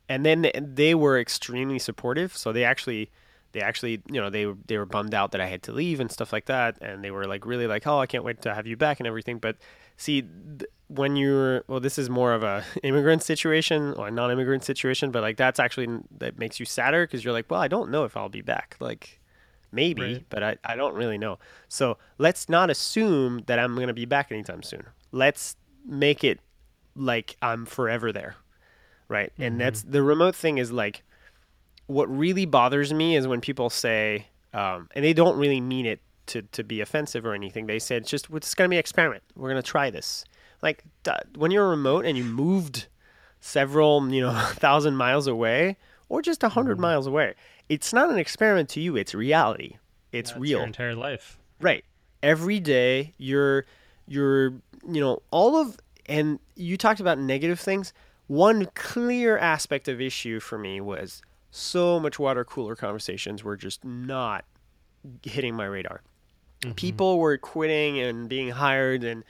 [0.08, 2.36] and then they were extremely supportive.
[2.36, 3.10] So they actually
[3.54, 6.00] they actually you know they were they were bummed out that I had to leave
[6.00, 8.54] and stuff like that, and they were like really like oh I can't wait to
[8.54, 9.38] have you back and everything.
[9.38, 9.56] But
[9.96, 14.64] see th- when you're well this is more of a immigrant situation or a non-immigrant
[14.64, 15.88] situation, but like that's actually
[16.18, 18.76] that makes you sadder because you're like well I don't know if I'll be back.
[18.80, 19.20] Like
[19.72, 20.24] maybe Right.
[20.28, 21.38] but I, I don't really know.
[21.68, 24.84] So let's not assume that i'm going to be back anytime soon.
[25.10, 26.40] Let's make it
[26.96, 28.36] like i'm forever there
[29.08, 29.32] right?
[29.38, 29.58] And mm-hmm.
[29.58, 31.02] that's the remote thing is like
[31.86, 36.00] what really bothers me is when people say um, and they don't really mean it
[36.26, 37.66] to, to be offensive or anything.
[37.66, 39.22] They said it's just it's going to be an experiment.
[39.36, 40.24] We're going to try this.
[40.62, 40.84] Like
[41.36, 42.86] when you're remote and you moved
[43.40, 45.76] several you know thousand miles away
[46.08, 47.34] or just a 100 miles away
[47.68, 48.96] it's not an experiment to you.
[48.96, 49.76] It's reality.
[50.12, 50.58] It's That's real.
[50.58, 51.38] Your entire life.
[51.60, 51.84] right.
[52.22, 53.66] Every day you're
[54.06, 54.50] you're
[54.86, 57.92] you know all of and you talked about negative things.
[58.26, 61.20] One clear aspect of issue for me was
[61.54, 64.44] so much water cooler conversations were just not
[65.22, 66.02] hitting my radar.
[66.74, 69.22] People were quitting and being hired and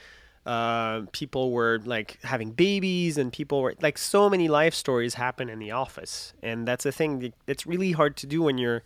[0.47, 5.51] uh, people were like having babies and people were like so many life stories happen
[5.51, 6.33] in the office.
[6.43, 8.83] And that's a thing that it's really hard to do when you're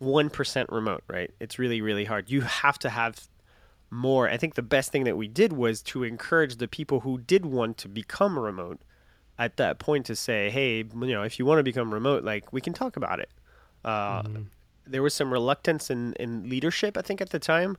[0.00, 1.30] 1% remote right?
[1.38, 2.28] It's really really hard.
[2.28, 3.28] You have to have
[3.90, 4.28] more.
[4.28, 7.46] I think the best thing that we did was to encourage the people who did
[7.46, 8.80] want to become remote
[9.38, 12.52] at that point to say hey you know if you want to become remote like
[12.52, 13.30] we can talk about it
[13.84, 14.22] uh,
[14.90, 17.76] there was some reluctance in, in leadership, I think, at the time.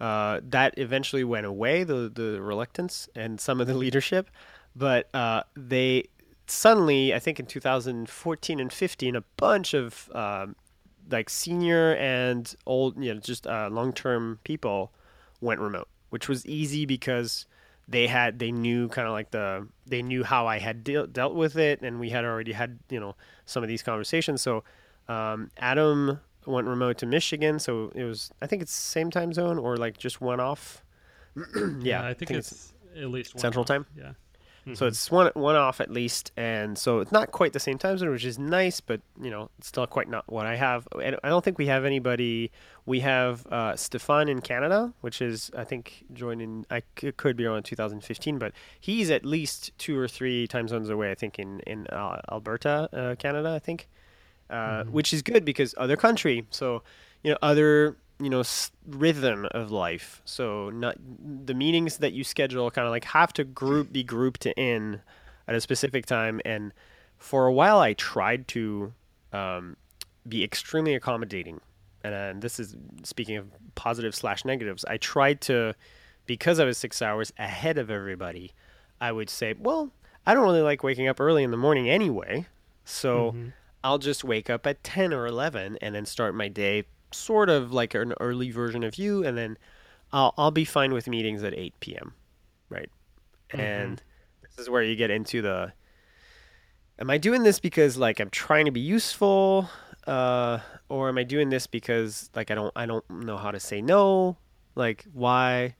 [0.00, 4.30] Uh, that eventually went away, the, the reluctance and some of the leadership.
[4.74, 6.04] But uh, they
[6.46, 10.56] suddenly, I think in 2014 and 15, a bunch of um,
[11.10, 14.92] like senior and old, you know, just uh, long term people
[15.40, 17.46] went remote, which was easy because
[17.90, 21.34] they had they knew kind of like the they knew how I had deal, dealt
[21.34, 24.40] with it, and we had already had you know some of these conversations.
[24.40, 24.62] So
[25.08, 29.58] um, Adam went remote to Michigan, so it was I think it's same time zone
[29.58, 30.84] or like just one off.
[31.80, 33.68] yeah, I think, it's, at least one Central off.
[33.68, 33.86] Time?
[33.96, 34.12] Yeah.
[34.74, 37.98] So it's one one off at least, and so it's not quite the same time
[37.98, 40.86] zone, which is nice, but you know, it's still quite not what I have.
[41.02, 42.50] And I don't think we have anybody.
[42.86, 46.40] We have uh, Stefan in Canada, which is I think joining.
[46.40, 46.66] in.
[46.70, 50.88] I c- could be around 2015, but he's at least two or three time zones
[50.90, 51.10] away.
[51.10, 53.50] I think in in uh, Alberta, uh, Canada.
[53.50, 53.88] I think,
[54.50, 56.46] uh, which is good because other country.
[56.50, 56.82] So
[57.22, 60.20] you know other you know s- rhythm of life.
[60.24, 64.46] So not the meetings that you schedule kind of like have to group be grouped
[64.46, 65.00] in
[65.48, 66.40] at a specific time.
[66.44, 66.72] And
[67.18, 68.92] for a while i tried to
[69.32, 69.76] um,
[70.26, 71.60] be extremely accommodating.
[72.02, 75.74] And, and this is speaking of positive slash negatives i tried to
[76.26, 78.52] because i was six hours ahead of everybody
[79.02, 79.90] i would say well
[80.26, 82.46] i don't really like waking up early in the morning anyway
[82.84, 83.34] so
[83.84, 87.72] I'll just wake up at 10 or 11 and then start my day sort of
[87.72, 89.24] like an early version of you.
[89.24, 89.58] And then
[90.12, 92.14] I'll, I'll be fine with meetings at 8 p.m.
[92.68, 92.90] Right.
[93.50, 94.02] And
[94.42, 95.72] this is where you get into the
[96.98, 99.68] am I doing this because like I'm trying to be useful?
[100.06, 103.60] Uh, or am I doing this because like I don't I don't know how to
[103.60, 104.36] say no?
[104.74, 105.76] Like why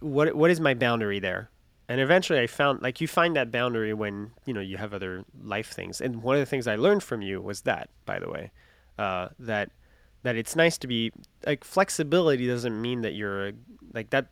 [0.00, 1.50] what what is my boundary there?
[1.88, 5.24] And eventually I found like you find that boundary when, you know, you have other
[5.42, 6.00] life things.
[6.00, 8.52] And one of the things I learned from you was that, by the way,
[8.96, 9.70] uh, that
[10.22, 11.12] that it's nice to be
[11.46, 13.52] like flexibility doesn't mean that you're
[13.92, 14.28] like that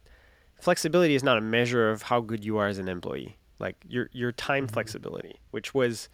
[0.60, 3.38] flexibility is not a measure of how good you are as an employee.
[3.58, 6.08] Like your your time flexibility, which was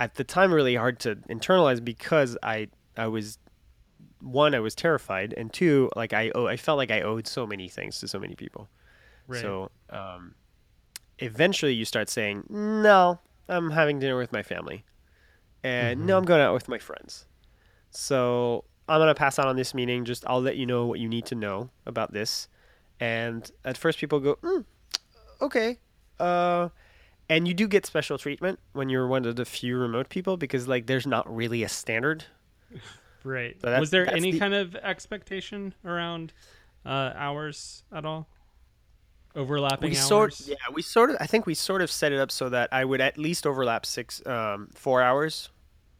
[0.00, 3.38] at the time really hard to internalize because I I was
[4.20, 7.46] one I was terrified and two like I owe, I felt like I owed so
[7.46, 8.68] many things to so many people.
[9.26, 9.40] Right.
[9.40, 10.34] So um,
[11.18, 14.84] eventually you start saying, no, I'm having dinner with my family.
[15.62, 16.06] and mm-hmm.
[16.06, 17.26] no, I'm going out with my friends.
[17.90, 20.04] So I'm gonna pass out on this meeting.
[20.04, 22.48] Just I'll let you know what you need to know about this.
[23.00, 24.64] And at first, people go, mm,
[25.40, 25.78] okay.
[26.18, 26.68] Uh,
[27.28, 30.68] and you do get special treatment when you're one of the few remote people because
[30.68, 32.24] like there's not really a standard.
[33.24, 33.56] Right.
[33.62, 34.38] So Was there any the...
[34.38, 36.34] kind of expectation around
[36.84, 38.28] uh, hours at all?
[39.34, 40.06] Overlapping we hours.
[40.06, 41.16] Sort, yeah, we sort of.
[41.18, 43.86] I think we sort of set it up so that I would at least overlap
[43.86, 45.48] six, um, four hours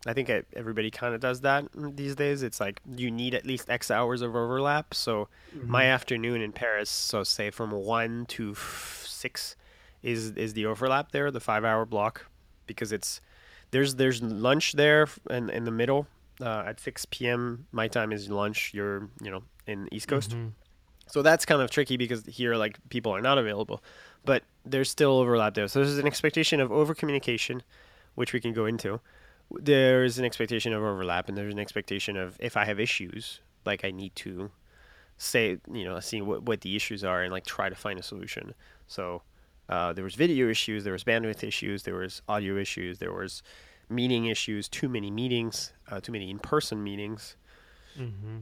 [0.07, 2.43] I think everybody kind of does that these days.
[2.43, 4.93] It's like you need at least X hours of overlap.
[4.93, 5.71] So mm-hmm.
[5.71, 9.57] my afternoon in Paris, so say from one to f- six,
[10.03, 12.27] is is the overlap there, the five hour block,
[12.67, 13.23] because it's
[13.71, 16.07] there's there's lunch there in in the middle.
[16.40, 17.64] Uh, at 6 p.m.
[17.71, 18.73] my time is lunch.
[18.75, 20.49] You're you know in East Coast, mm-hmm.
[21.07, 23.83] so that's kind of tricky because here like people are not available,
[24.25, 25.69] but there's still overlap there.
[25.69, 27.62] So there's an expectation of over communication,
[28.17, 29.01] which we can go into
[29.50, 33.85] there's an expectation of overlap and there's an expectation of if I have issues, like
[33.85, 34.50] I need to
[35.16, 38.02] say, you know, see what, what the issues are and like try to find a
[38.02, 38.54] solution.
[38.87, 39.22] So
[39.68, 43.42] uh, there was video issues, there was bandwidth issues, there was audio issues, there was
[43.88, 47.37] meeting issues, too many meetings, uh, too many in-person meetings.
[47.98, 48.38] Mm-hmm.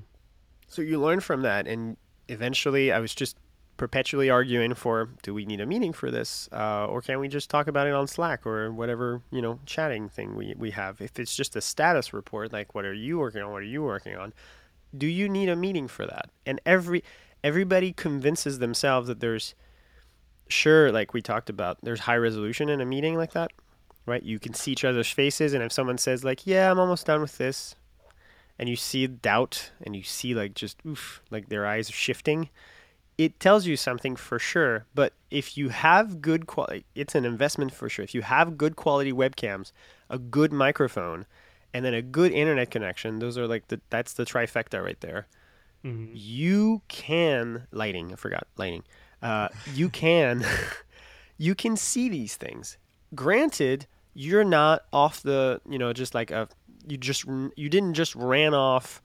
[0.67, 1.97] So you learn from that, and
[2.29, 3.37] eventually, I was just
[3.77, 6.49] perpetually arguing for do we need a meeting for this?
[6.53, 10.09] Uh, or can we just talk about it on slack or whatever you know chatting
[10.09, 11.01] thing we, we have?
[11.01, 13.53] If it's just a status report like what are you working on?
[13.53, 14.33] What are you working on?
[14.97, 16.31] Do you need a meeting for that?
[16.47, 17.03] And every
[17.43, 19.55] everybody convinces themselves that there's
[20.49, 23.51] sure like we talked about there's high resolution in a meeting like that
[24.05, 24.23] right?
[24.23, 27.21] You can see each other's faces and if someone says like yeah i'm almost done
[27.21, 27.77] with this
[28.59, 32.51] and you see doubt and you see like just oof like their eyes are shifting
[33.25, 34.85] it tells you something for sure.
[34.97, 38.03] But if you have good quality, it's an investment for sure.
[38.03, 39.71] If you have good quality webcams,
[40.11, 41.27] a good microphone,
[41.73, 45.29] and then a good internet connection, those are like the that's the trifecta right there.
[45.85, 46.13] Mm-hmm.
[46.15, 48.13] You can lighting.
[48.13, 48.83] I forgot lighting.
[49.23, 50.45] Uh, you can
[51.39, 52.77] you can see these things.
[53.15, 56.49] Granted, you're not off the you know just like a
[56.89, 59.01] you just you didn't just ran off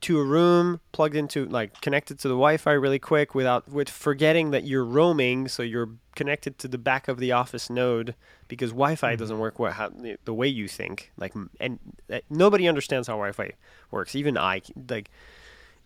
[0.00, 4.50] to a room plugged into like connected to the Wi-Fi really quick without with forgetting
[4.52, 8.14] that you're roaming, so you're connected to the back of the office node
[8.46, 9.18] because Wi-Fi mm-hmm.
[9.18, 9.90] doesn't work what, how,
[10.24, 11.12] the way you think.
[11.16, 11.78] Like, and
[12.12, 13.52] uh, nobody understands how Wi-Fi
[13.90, 14.14] works.
[14.14, 15.10] Even I like.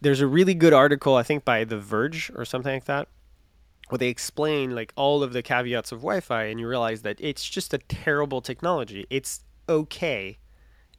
[0.01, 3.07] There's a really good article I think by The Verge or something like that,
[3.89, 7.49] where they explain like all of the caveats of Wi-Fi, and you realize that it's
[7.49, 9.07] just a terrible technology.
[9.11, 10.39] It's okay.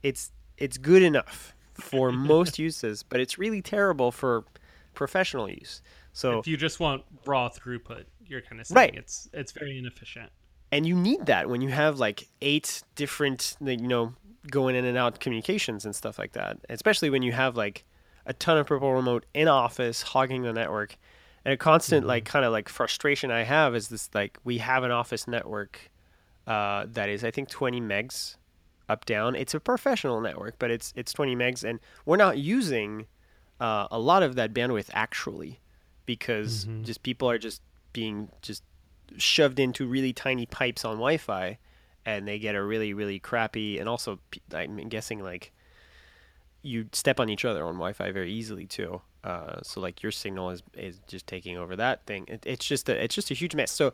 [0.02, 4.46] It's it's good enough for most uses, but it's really terrible for
[4.94, 5.82] professional use.
[6.14, 8.96] So if you just want raw throughput, you're kind of saying right.
[8.96, 10.32] it's it's very inefficient.
[10.72, 14.14] And you need that when you have like eight different, you know,
[14.50, 16.58] going in and out communications and stuff like that.
[16.70, 17.86] Especially when you have like
[18.26, 20.98] a ton of purple remote in office hogging the network.
[21.46, 22.10] And a constant mm-hmm.
[22.10, 25.92] like kind of like frustration I have is this like we have an office network
[26.48, 28.36] uh, that is I think 20 megs
[28.89, 29.36] up down.
[29.36, 33.06] It's a professional network, but it's it's 20 megs, and we're not using
[33.60, 35.60] uh, a lot of that bandwidth actually,
[36.06, 36.84] because mm-hmm.
[36.84, 37.62] just people are just
[37.93, 38.63] being just
[39.17, 41.58] shoved into really tiny pipes on Wi-Fi,
[42.06, 43.80] and they get a really really crappy.
[43.80, 44.19] And also,
[44.54, 45.54] I'm guessing like
[46.62, 49.02] you step on each other on Wi-Fi very easily too.
[49.24, 52.26] Uh, so like your signal is is just taking over that thing.
[52.28, 53.72] It, it's just a it's just a huge mess.
[53.72, 53.93] So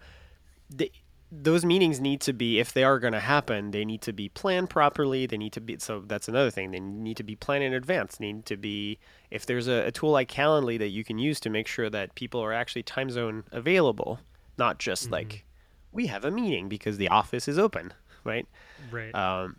[0.69, 0.91] the
[1.31, 4.29] those meetings need to be if they are going to happen they need to be
[4.29, 7.63] planned properly they need to be so that's another thing they need to be planned
[7.63, 8.97] in advance they need to be
[9.29, 12.15] if there's a, a, tool like calendly that you can use to make sure that
[12.15, 14.19] people are actually time zone available
[14.57, 15.13] not just mm-hmm.
[15.13, 15.45] like
[15.91, 18.47] we have a meeting because the office is open right?
[18.91, 19.13] Right.
[19.13, 19.57] Um,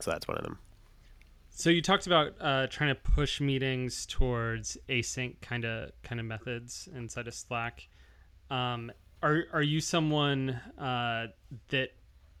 [0.00, 0.58] so that's one of them.
[1.50, 6.26] So you talked about uh, trying to push meetings towards async kind of kind of
[6.26, 7.88] methods inside of slack.
[8.50, 8.90] Um,
[9.24, 11.28] are are you someone uh,
[11.70, 11.90] that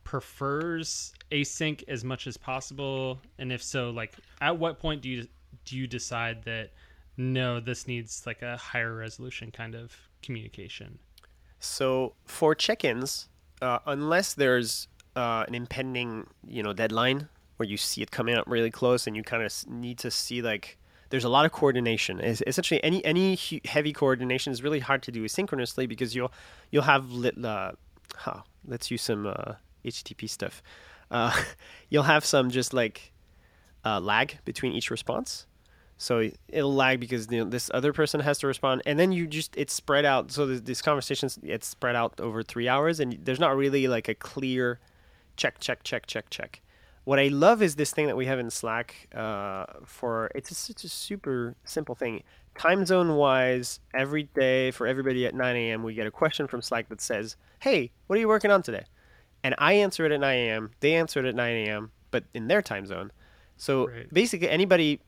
[0.04, 3.20] prefers async as much as possible?
[3.38, 5.26] And if so, like at what point do you
[5.64, 6.70] do you decide that
[7.16, 10.98] no, this needs like a higher resolution kind of communication?
[11.58, 13.28] So for check-ins,
[13.62, 18.44] uh, unless there's uh, an impending you know deadline where you see it coming up
[18.46, 20.76] really close and you kind of need to see like
[21.10, 22.20] there's a lot of coordination.
[22.20, 26.32] It's essentially, any any heavy coordination is really hard to do asynchronously because you'll
[26.70, 27.72] you'll have lit, uh,
[28.16, 30.62] huh, let's use some uh, HTTP stuff.
[31.10, 31.34] Uh,
[31.88, 33.12] you'll have some just like
[33.84, 35.46] uh, lag between each response.
[35.96, 39.26] So it'll lag because you know, this other person has to respond, and then you
[39.26, 40.32] just it's spread out.
[40.32, 44.14] So this conversations it's spread out over three hours, and there's not really like a
[44.14, 44.80] clear
[45.36, 46.60] check, check, check, check, check.
[47.04, 50.54] What I love is this thing that we have in Slack uh, for it's a,
[50.54, 52.22] such a super simple thing.
[52.58, 56.62] Time zone wise, every day for everybody at 9 a.m., we get a question from
[56.62, 58.84] Slack that says, Hey, what are you working on today?
[59.42, 62.48] And I answer it at 9 a.m., they answer it at 9 a.m., but in
[62.48, 63.10] their time zone.
[63.56, 64.12] So Right.
[64.12, 65.00] basically, anybody,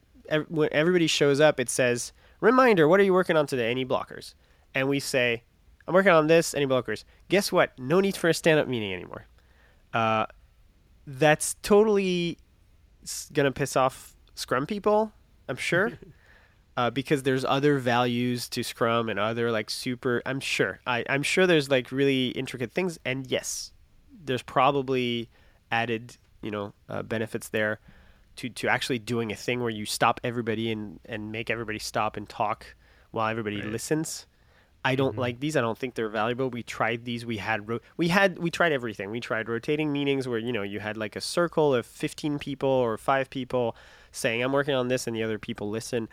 [0.49, 3.71] when everybody shows up, it says, Reminder, what are you working on today?
[3.71, 4.35] Any blockers?
[4.75, 5.45] And we say,
[5.89, 7.05] I'm working on this, any blockers.
[7.29, 7.79] Guess what?
[7.79, 9.27] No need for a stand up meeting anymore.
[9.95, 10.27] Uh,
[11.07, 12.39] that's totally
[13.33, 15.13] gonna piss off Scrum people,
[15.49, 15.93] I'm sure,
[16.77, 20.23] uh, because there's other values to Scrum and other like super.
[20.27, 20.81] I'm sure.
[20.87, 23.73] I, I'm sure there's like really intricate things, and yes,
[24.25, 25.29] there's probably
[25.71, 27.81] added you know uh, benefits there
[28.37, 32.17] to to actually doing a thing where you stop everybody and and make everybody stop
[32.17, 32.75] and talk
[33.13, 33.71] while everybody Right.
[33.73, 34.27] listens.
[34.91, 35.21] I don't Mhm.
[35.27, 35.57] like these.
[35.57, 36.49] I don't think they're valuable.
[36.51, 37.27] We tried these.
[37.27, 39.11] We had ro- we had we tried everything.
[39.11, 42.69] We tried rotating meetings where you know you had like a circle of 15 people
[42.69, 43.77] or 5 people
[44.13, 46.09] saying I'm working on this and the other people listen.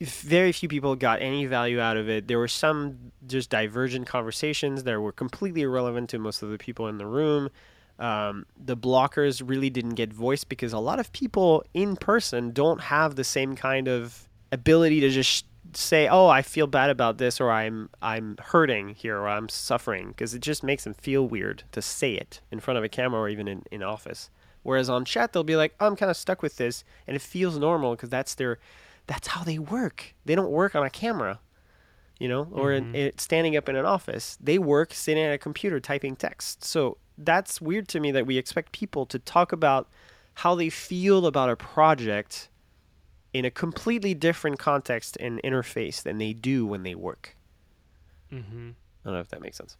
[0.00, 2.26] Very few people got any value out of it.
[2.26, 6.88] There were some just divergent conversations that were completely irrelevant to most of the people
[6.88, 7.50] in the room.
[8.00, 12.80] Um, the blockers really didn't get voiced because a lot of people in person don't
[12.80, 17.40] have the same kind of ability to just say, "Oh, I feel bad about this,"
[17.40, 21.64] or "I'm I'm hurting here," or "I'm suffering," because it just makes them feel weird
[21.72, 24.30] to say it in front of a camera or even in in office.
[24.62, 27.58] Whereas on chat, they'll be like, "I'm kind of stuck with this," and it feels
[27.58, 28.58] normal because that's their
[29.06, 30.14] that's how they work.
[30.24, 31.40] They don't work on a camera,
[32.18, 32.94] you know, or in, Mhm.
[32.94, 34.38] it, standing up in an office.
[34.40, 36.64] They work sitting at a computer typing text.
[36.64, 39.88] So that's weird to me that we expect people to talk about
[40.34, 42.48] how they feel about a project
[43.32, 47.36] in a completely different context and interface than they do when they work.
[48.32, 48.70] Mm-hmm.
[48.70, 49.76] I don't know if that makes sense.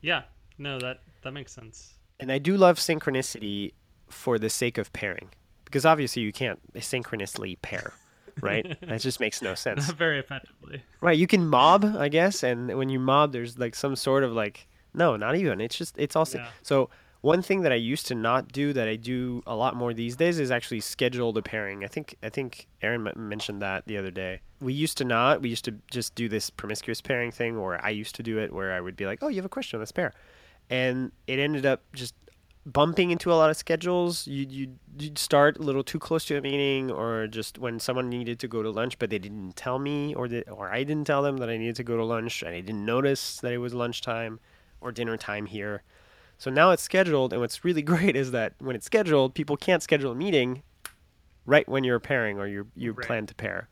[0.00, 0.22] Yeah.
[0.58, 1.94] No, that that makes sense.
[2.20, 3.72] And I do love synchronicity
[4.08, 5.30] for the sake of pairing,
[5.64, 7.92] because obviously you can't asynchronously pair,
[8.40, 8.76] right?
[8.86, 9.88] that just makes no sense.
[9.88, 10.82] Not very effectively.
[11.00, 14.32] Right, you can mob, I guess, and when you mob, there's like some sort of
[14.32, 15.60] like no, not even.
[15.60, 16.48] It's just it's also Yeah.
[16.62, 16.90] so.
[17.24, 20.14] One thing that I used to not do that I do a lot more these
[20.14, 21.82] days is actually schedule the pairing.
[21.82, 24.40] I think I think Aeron mentioned that the other day.
[24.60, 25.40] We used to not.
[25.40, 28.52] We used to just do this promiscuous pairing thing, or I used to do it,
[28.52, 29.78] where I would be like, "Oh, you have a question?
[29.78, 30.12] Let's pair,"
[30.68, 32.14] and it ended up just
[32.66, 34.26] bumping into a lot of schedules.
[34.26, 38.10] You you you'd start a little too close to a meeting, or just when someone
[38.10, 41.06] needed to go to lunch, but they didn't tell me, or the, or I didn't
[41.06, 43.62] tell them that I needed to go to lunch, and I didn't notice that it
[43.64, 44.40] was lunchtime
[44.82, 45.82] or dinner time here.
[46.38, 49.82] So now it's scheduled, and what's really great is that when it's scheduled, people can't
[49.82, 50.62] schedule a meeting
[51.46, 53.06] right when you're pairing or you you Right.
[53.06, 53.68] plan to pair.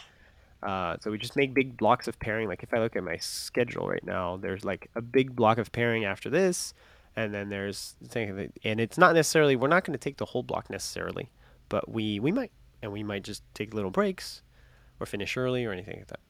[0.62, 2.48] Uh, so we just make big blocks of pairing.
[2.48, 5.72] Like if I look at my schedule right now, there's like a big block of
[5.72, 6.72] pairing after this,
[7.16, 10.70] and then there's and it's not necessarily we're not going to take the whole block
[10.70, 11.30] necessarily,
[11.68, 14.42] but we we might, and we might just take little breaks,
[15.00, 16.20] or finish early or anything like that.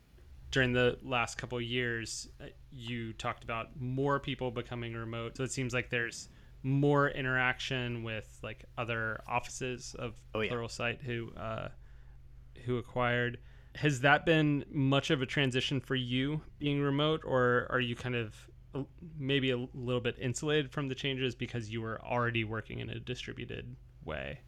[0.52, 5.36] During the last couple of years, uh, you talked about more people becoming remote.
[5.36, 6.28] So it seems like there's
[6.62, 10.52] more interaction with like other offices of Oh, yeah.
[10.52, 11.68] Pluralsight who uh,
[12.64, 13.38] who acquired.
[13.74, 18.14] Has that been much of a transition for you being remote, or are you kind
[18.14, 18.36] of
[18.74, 18.82] uh,
[19.18, 23.00] maybe a little bit insulated from the changes because you were already working in a
[23.00, 23.74] distributed
[24.04, 24.40] way?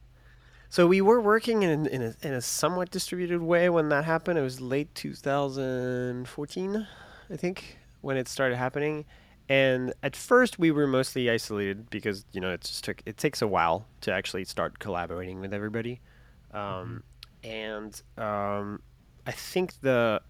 [0.74, 4.40] So we were working in in a, in a somewhat distributed way when that happened.
[4.40, 6.88] It was late 2014,
[7.30, 9.04] I think, when it started happening.
[9.48, 13.40] And at first, we were mostly isolated because you know it just took it takes
[13.40, 16.00] a while to actually start collaborating with everybody.
[16.52, 17.04] Um,
[17.44, 18.82] And um,
[19.28, 20.22] I think the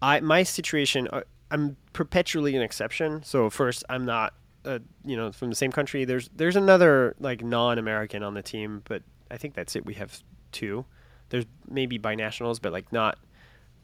[0.00, 1.20] I my situation uh,
[1.50, 3.22] I'm perpetually an exception.
[3.24, 4.32] So first, I'm not
[4.64, 6.06] uh, you know from the same country.
[6.06, 9.84] There's there's another like non-American on the team, but I think that's it.
[9.84, 10.22] We have
[10.52, 10.84] two.
[11.30, 13.18] There's maybe binationals, but like not.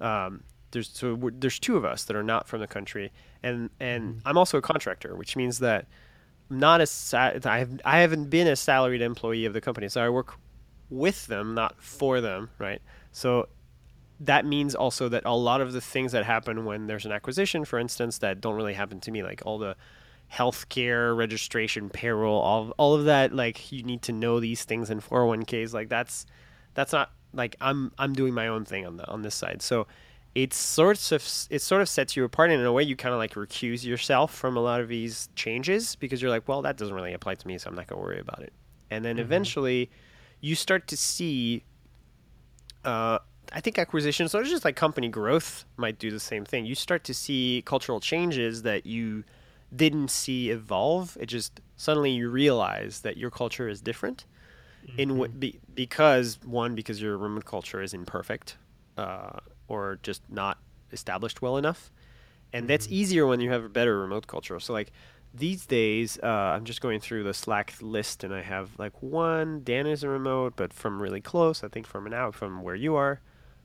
[0.01, 3.13] Um, there's so there's two of us that are not from the country,
[3.43, 5.87] and and I'm also a contractor, which means that
[6.51, 9.89] I'm not a sa- I have I haven't been a salaried employee of the company,
[9.89, 10.35] so I work
[10.89, 12.81] with them, not for them, right?
[13.13, 13.49] So
[14.21, 17.65] that means also that a lot of the things that happen when there's an acquisition,
[17.65, 19.77] for instance, that don't really happen to me, like all the
[20.33, 25.01] healthcare registration, payroll, all all of that, like you need to know these things in
[25.01, 26.27] 401ks, like that's
[26.75, 29.63] that's not like I'm I'm doing my own thing on the on this side.
[29.63, 29.87] So
[30.35, 33.13] it's sort of it sort of sets you apart and in a way you kind
[33.13, 36.77] of like recuse yourself from a lot of these changes because you're like, well, that
[36.77, 38.53] doesn't really apply to me, so I'm not gonna worry about it.
[38.91, 39.91] And then eventually,
[40.41, 41.65] you start to see.
[42.85, 43.19] Uh,
[43.53, 46.65] I think acquisitions, so it's just like company growth, might do the same thing.
[46.65, 49.25] You start to see cultural changes that you
[49.75, 51.17] didn't see evolve.
[51.21, 54.27] It just suddenly you realize that your culture is different,
[54.97, 55.39] in w- Mm-hmm.
[55.39, 58.57] be, because one because your remote culture is imperfect
[58.97, 60.59] uh, or just not
[60.93, 61.91] established well enough
[62.53, 62.91] and that's Mm-hmm.
[62.91, 64.93] easier when you have a better remote culture so like
[65.33, 69.63] these days uh, i'm just going through the slack list and i have like one
[69.63, 72.75] dan is a remote but from really close i think from an now from where
[72.75, 73.21] you are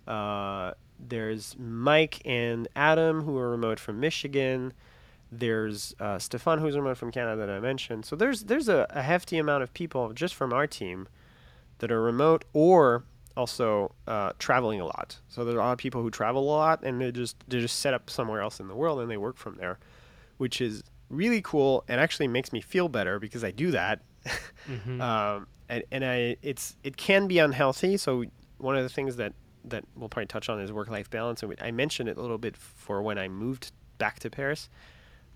[0.08, 4.74] uh, there's mike and adam who are remote from michigan
[5.40, 8.06] there's uh, Stefan who's remote from Canada that I mentioned.
[8.06, 11.08] So there's there's a, a hefty amount of people just from our team
[11.80, 13.04] that are remote or
[13.38, 15.20] also uh, traveling a lot.
[15.28, 17.60] So there are a lot of people who travel a lot and they just they
[17.60, 19.78] just set up somewhere else in the world and they work from there,
[20.38, 24.02] which is really cool and actually makes me feel better because I do that.
[24.68, 25.02] Mhm.
[25.02, 27.98] um, and and I it's it can be unhealthy.
[27.98, 28.24] So
[28.58, 29.34] one of the things that
[29.66, 32.22] that we'll probably touch on is work life balance, and we, I mentioned it a
[32.22, 34.70] little bit for when I moved back to Paris.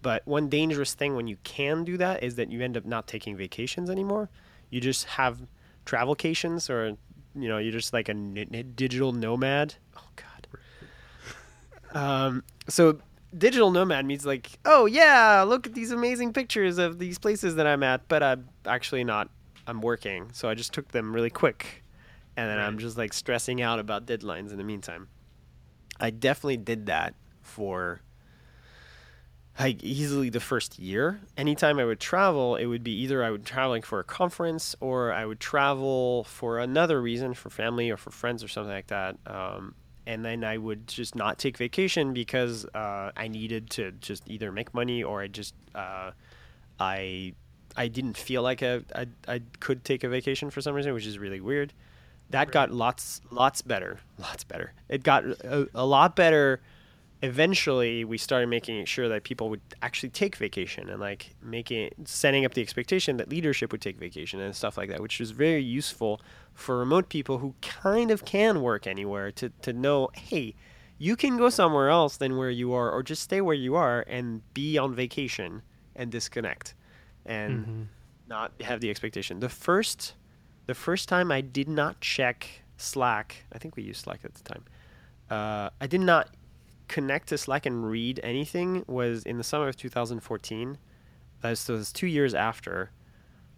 [0.02, 3.08] But one dangerous thing when you can do that is that you end up not
[3.08, 4.30] taking vacations anymore.
[4.70, 5.42] You just have
[5.86, 6.98] travelcations, or
[7.36, 9.76] you know, you're just like a n- n- digital nomad.
[9.98, 10.48] Oh God.
[12.00, 12.44] Um.
[12.68, 13.00] So
[13.36, 17.66] digital nomad means like, oh yeah, look at these amazing pictures of these places that
[17.66, 19.30] I'm at, but I'm actually not.
[19.68, 21.84] I'm working, so I just took them really quick,
[22.38, 25.10] and then I'm just like stressing out about deadlines in the meantime.
[26.00, 28.02] I definitely did that for
[29.60, 31.20] like easily the first year.
[31.38, 35.12] Anytime I would travel, it would be either I would traveling for a conference or
[35.12, 39.18] I would travel for another reason, for family or for friends or something like that.
[39.28, 39.76] Um,
[40.08, 44.52] and then I would just not take vacation because uh, I needed to just either
[44.52, 46.12] make money or I just uh,
[46.80, 47.34] I
[47.76, 51.06] I didn't feel like I, I I could take a vacation for some reason, which
[51.06, 51.74] is really weird.
[52.30, 52.52] That Right.
[52.52, 54.74] got lots lots better, lots better.
[54.88, 56.62] It got a, a lot better
[57.22, 62.46] eventually we started making sure that people would actually take vacation and like making setting
[62.46, 65.62] up the expectation that leadership would take vacation and stuff like that which was very
[65.62, 66.22] useful
[66.54, 70.56] for remote people who kind of can work anywhere to, to know hey
[70.98, 74.06] you can go somewhere else than where you are or just stay where you are
[74.08, 75.62] and be on vacation
[75.96, 76.74] and disconnect
[77.26, 77.88] and Mhm.
[78.30, 80.14] not have the expectation the first
[80.68, 82.48] the first time i did not check
[82.78, 84.64] slack i think we used slack at the time
[85.30, 86.30] uh, i did not
[86.90, 90.78] connect to Slack and read anything was in the summer of 2014.
[91.42, 92.92] Uh, so it's two years after.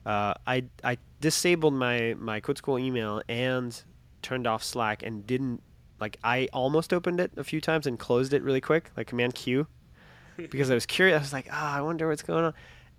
[0.05, 3.81] Uh, I I disabled my my code school email and
[4.21, 5.63] turned off Slack and didn't
[5.99, 9.33] like I almost opened it a few times and closed it really quick like Command
[9.33, 9.67] Q
[10.37, 11.17] because I was curious.
[11.17, 12.53] I was like, ah, I wonder what's going on.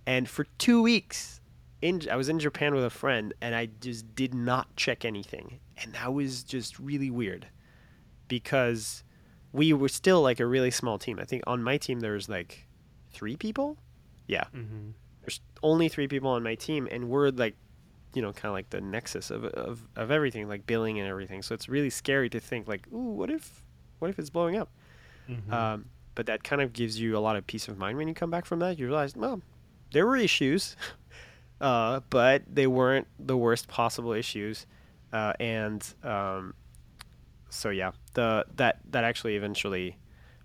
[0.07, 1.41] And for two weeks,
[1.81, 5.61] in I was in Japan with a friend and I just did not check anything,
[5.77, 7.47] and that was just really weird
[8.29, 9.05] because
[9.53, 11.19] we were still like a really small team.
[11.19, 12.67] I think on my team there was like
[13.13, 13.77] three people.
[14.27, 14.93] Yeah, Mhm.
[15.21, 17.55] there's only three people on my team, and we're like,
[18.15, 21.43] you know, kind of like the nexus of, of of everything, like billing and everything.
[21.43, 23.63] So it's really scary to think like, ooh, what if,
[23.99, 24.71] what if it's blowing up?
[25.29, 25.53] Mhm.
[25.53, 25.85] Um,
[26.15, 28.31] but that kind of gives you a lot of peace of mind when you come
[28.31, 28.79] back from that.
[28.79, 29.41] You realize, well,
[29.93, 30.77] there were issues,
[31.61, 34.67] uh, but they weren't the worst possible issues,
[35.13, 36.55] uh, and um,
[37.53, 39.97] so yeah, the that that actually eventually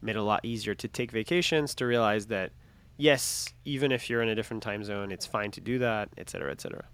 [0.01, 1.73] made it a lot easier to take vacations.
[1.75, 2.51] To realize that
[2.97, 6.29] yes, even if you're in a different time zone, it's fine to do that, et
[6.29, 6.85] cetera, et cetera.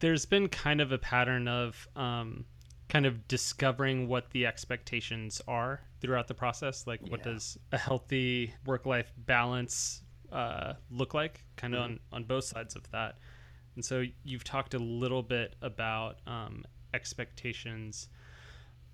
[0.00, 2.44] there's been kind of a pattern of um,
[2.88, 6.86] kind of discovering what the expectations are throughout the process.
[6.86, 12.24] Like, what does a healthy work life balance uh, look like, kind of on, on
[12.24, 13.18] both sides of that?
[13.74, 16.64] And so, you've talked a little bit about um,
[16.94, 18.08] expectations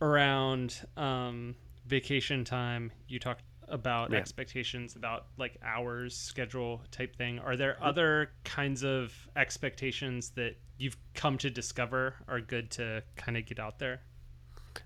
[0.00, 1.54] around um,
[1.86, 2.92] vacation time.
[3.08, 4.18] You talked about Yeah.
[4.18, 10.98] expectations about like hours schedule type thing are there other kinds of expectations that you've
[11.14, 14.02] come to discover are good to kind of get out there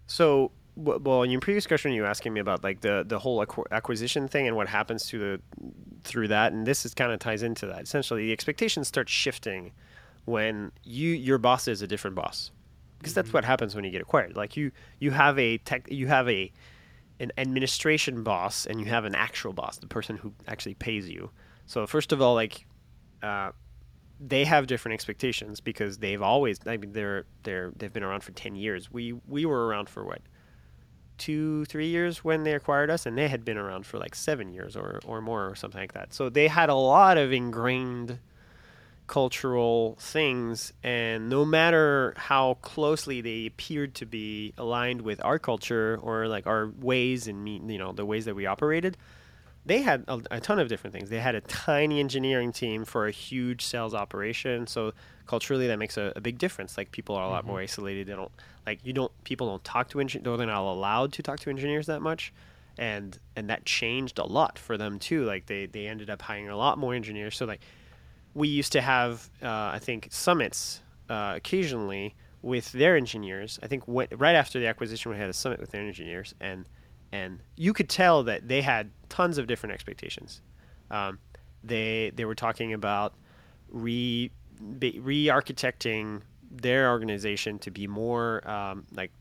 [0.07, 3.45] So, well, in your previous question, you were asking me about like the the whole
[3.73, 5.41] acquisition thing and what happens to the
[6.05, 7.83] through that, and this is kind of ties into that.
[7.83, 9.73] Essentially, the expectations start shifting
[10.25, 12.53] when you your boss is a different boss,
[12.99, 14.37] because that's what happens when you get acquired.
[14.37, 16.53] Like you you have a tech you have a
[17.21, 21.31] an administration boss and you have an actual boss, the person who actually pays you.
[21.67, 22.67] So first of all, like.
[23.23, 23.51] Uh,
[24.21, 28.33] they have different expectations because they've always I mean they're they're they've been around for
[28.33, 28.91] 10 years.
[28.91, 30.23] We we were around for what?
[31.19, 34.53] 2 3 years when they acquired us and they had been around for like 7
[34.53, 36.13] years or or more or something like that.
[36.13, 38.19] So they had a lot of ingrained
[39.09, 45.99] cultural things and no matter how closely they appeared to be aligned with our culture
[46.03, 48.97] or like our ways and me- you know the ways that we operated
[49.69, 51.11] they had a, a, ton of different things.
[51.11, 54.67] They had a tiny engineering team for a huge sales operation.
[54.67, 54.95] So
[55.27, 56.79] culturally, that makes a, a big difference.
[56.79, 57.51] Like people are a lot mm-hmm.
[57.51, 58.07] more isolated.
[58.07, 58.33] They don't
[58.67, 60.39] like you don't people don't talk to engineers.
[60.39, 62.33] They're not allowed to talk to engineers that much,
[62.79, 65.25] and and that changed a lot for them too.
[65.25, 67.37] Like they they ended up hiring a lot more engineers.
[67.37, 67.61] So like
[68.39, 73.59] we used to have uh, I think summits uh, occasionally with their engineers.
[73.63, 76.65] I think when, right after the acquisition, we had a summit with their engineers and
[77.11, 80.41] and you could tell that they had tons of different expectations.
[80.91, 81.19] Um,
[81.65, 83.15] they they were talking about
[83.69, 84.31] re
[84.61, 89.13] re-architecting their organization to be more um, like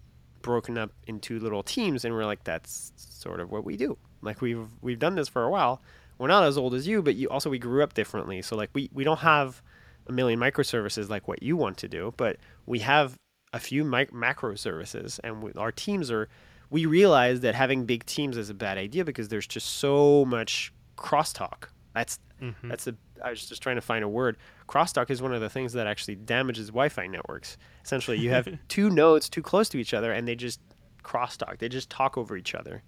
[0.42, 3.98] broken up into little teams, and we're like, that's sort of what we do.
[4.22, 5.82] Like we've we've done this for a while.
[6.18, 8.42] We're not as old as you, but you also we grew up differently.
[8.42, 9.62] So like we we don't have
[10.08, 13.18] a million microservices like what you want to do, but we have
[13.54, 16.30] a few mic- macro services, and we, our teams are
[16.70, 20.74] we realized that having big teams is a bad idea because there's just so much
[20.98, 21.70] crosstalk.
[21.94, 22.70] That's mm-hmm.
[22.70, 22.96] that's a.
[23.24, 24.38] I was just trying to find a word.
[24.68, 27.58] Crosstalk is one of the things that actually damages Wi-Fi networks.
[27.84, 30.60] Essentially, you have two nodes too close to each other, and they just
[31.04, 31.58] crosstalk.
[31.58, 32.84] They just talk over each other,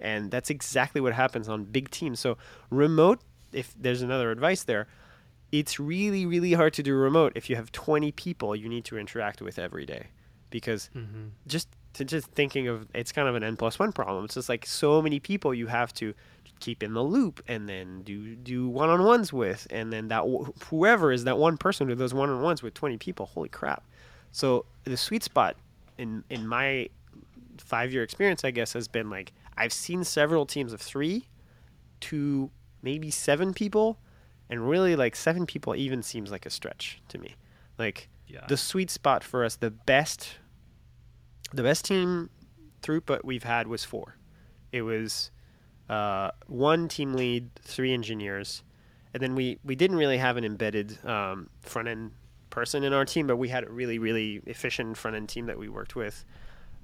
[0.00, 2.20] and that's exactly what happens on big teams.
[2.20, 2.36] So
[2.70, 3.20] remote,
[3.52, 4.86] if there's another advice there,
[5.52, 8.98] it's really really hard to do remote if you have 20 people you need to
[8.98, 10.08] interact with every day,
[10.50, 11.28] because mm-hmm.
[11.46, 14.24] just to just thinking of it's kind of an n plus one problem.
[14.24, 16.14] It's just like so many people you have to
[16.60, 20.24] keep in the loop and then do do one on ones with, and then that
[20.68, 23.26] whoever is that one person who does one on ones with twenty people.
[23.26, 23.84] Holy crap!
[24.32, 25.56] So the sweet spot
[25.98, 26.88] in in my
[27.58, 31.28] five year experience, I guess, has been like I've seen several teams of three
[32.00, 32.50] to
[32.82, 33.98] maybe seven people,
[34.50, 37.34] and really like seven people even seems like a stretch to me.
[37.78, 38.44] Like yeah.
[38.48, 40.38] the sweet spot for us, the best
[41.52, 42.30] the best team
[42.82, 44.16] throughput we've had was four.
[44.72, 45.30] It was
[45.88, 48.62] uh, one team lead, three engineers,
[49.12, 52.12] and then we we didn't really have an embedded um, front end
[52.50, 55.58] person in our team, but we had a really really efficient front end team that
[55.58, 56.24] we worked with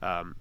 [0.03, 0.37] um,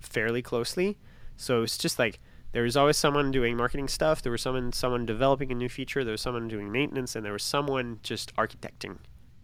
[0.00, 0.96] fairly closely.
[1.36, 2.20] So it's just like
[2.52, 4.22] there was always someone doing marketing stuff.
[4.22, 6.04] There was someone someone developing a new feature.
[6.04, 8.98] There was someone doing maintenance, and there was someone just architecting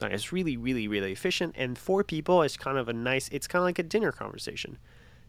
[0.09, 1.55] it's really, really, really efficient.
[1.57, 3.29] And four people is kind of a nice.
[3.31, 4.79] It's kind of like a dinner conversation.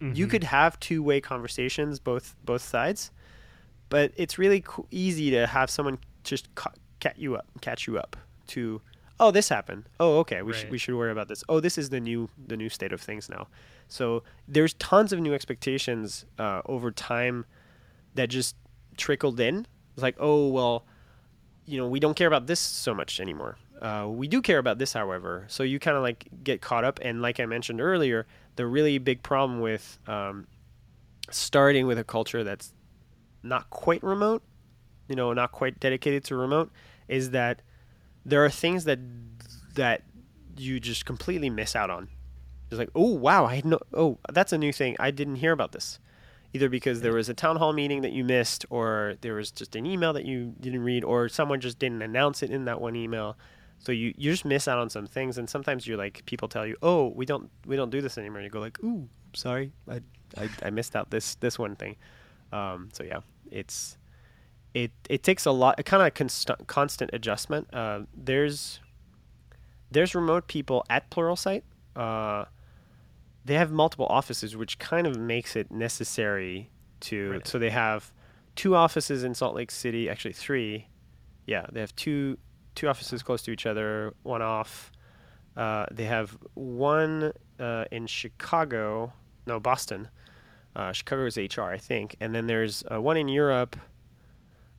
[0.01, 0.15] Mm-hmm.
[0.15, 3.11] You could have two way conversations, both both sides,
[3.89, 7.97] but it's really co- easy to have someone just ca- catch you up, catch you
[7.97, 8.15] up
[8.47, 8.81] to.
[9.21, 9.87] Oh, this happened.
[9.99, 10.41] Oh, okay.
[10.41, 10.59] We right.
[10.59, 11.43] should we should worry about this.
[11.47, 13.47] Oh, this is the new the new state of things now.
[13.87, 17.45] So there's tons of new expectations uh, over time
[18.15, 18.55] that just
[18.97, 19.67] trickled in.
[19.93, 20.85] It's like, oh well,
[21.67, 23.59] you know, we don't care about this so much anymore.
[23.79, 25.45] Uh, we do care about this, however.
[25.47, 28.97] So you kind of like get caught up, and like I mentioned earlier, the really
[28.97, 30.47] big problem with um,
[31.29, 32.73] starting with a culture that's
[33.43, 34.41] not quite remote,
[35.07, 36.71] you know, not quite dedicated to remote,
[37.07, 37.61] is that
[38.25, 38.99] there are things that
[39.75, 40.03] that
[40.57, 42.09] you just completely miss out on.
[42.69, 44.95] It's like, oh wow, I know, oh that's a new thing.
[44.99, 45.99] I didn't hear about this,
[46.53, 49.75] either because there was a town hall meeting that you missed, or there was just
[49.75, 52.95] an email that you didn't read, or someone just didn't announce it in that one
[52.95, 53.37] email.
[53.79, 56.65] So you, you just miss out on some things, and sometimes you're like people tell
[56.65, 59.73] you, "Oh, we don't we don't do this anymore." And you go like, "Ooh, sorry,
[59.89, 60.01] I,
[60.37, 61.95] I, I missed out this this one thing."
[62.53, 63.97] Um, so yeah, it's
[64.73, 67.73] it it takes a lot, a kind of const- constant adjustment.
[67.73, 68.79] Uh, there's
[69.91, 71.63] there's remote people at Pluralsight.
[71.95, 72.45] Uh,
[73.43, 76.69] they have multiple offices, which kind of makes it necessary
[77.01, 77.31] to.
[77.31, 77.47] Right.
[77.47, 78.11] So they have
[78.55, 80.87] two offices in Salt Lake City, actually three.
[81.45, 82.37] Yeah, they have two
[82.75, 84.91] two offices close to each other, one off.
[85.57, 89.11] Uh, they have one uh, in Chicago,
[89.45, 90.07] no, Boston.
[90.75, 92.15] Uh, Chicago is HR, I think.
[92.21, 93.75] And then there's uh, one in Europe,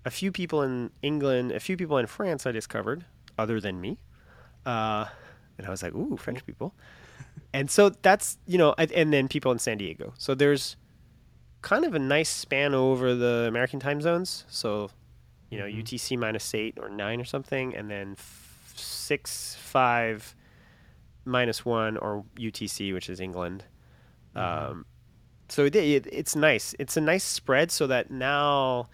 [0.04, 3.04] a few people in England, a few people in France I discovered,
[3.38, 3.98] other than me.
[4.66, 5.06] Uh,
[5.58, 6.74] and I was like, ooh, French people.
[7.54, 10.12] and so that's, you know, and then people in San Diego.
[10.18, 10.76] So there's
[11.60, 14.44] kind of a nice span over the American time zones.
[14.48, 14.90] So
[15.52, 15.80] you know, mm-hmm.
[15.80, 20.34] UTC minus eight or nine or something, and then f- six, five,
[21.26, 23.64] minus one, or UTC, which is England.
[24.34, 24.70] Mm-hmm.
[24.70, 24.86] Um,
[25.50, 26.74] so it, it, it's nice.
[26.78, 28.88] It's a nice spread so that now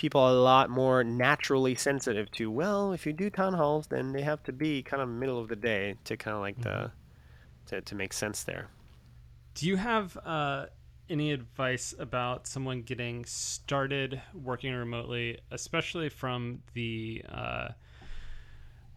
[0.00, 4.12] people are a lot more naturally sensitive to, well, if you do town halls, then
[4.12, 6.86] they have to be kind of middle of the day to kind of like mm-hmm.
[6.86, 6.90] the,
[7.66, 8.68] to, to make sense there.
[9.54, 10.66] Do you have, uh,
[11.10, 17.68] any advice about someone getting started working remotely, especially from the uh,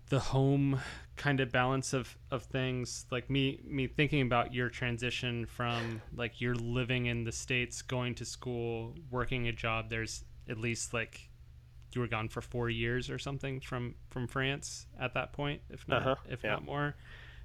[0.09, 0.79] the home
[1.15, 3.07] kind of balance of, of things?
[3.09, 8.13] Like me me thinking about your transition from like you're living in the states, going
[8.15, 9.89] to school, working a job.
[9.89, 11.29] There's at least like
[11.93, 15.87] you were gone for four years or something from from France at that point, if
[15.87, 16.51] not Uh-huh, if yeah.
[16.51, 16.95] not more.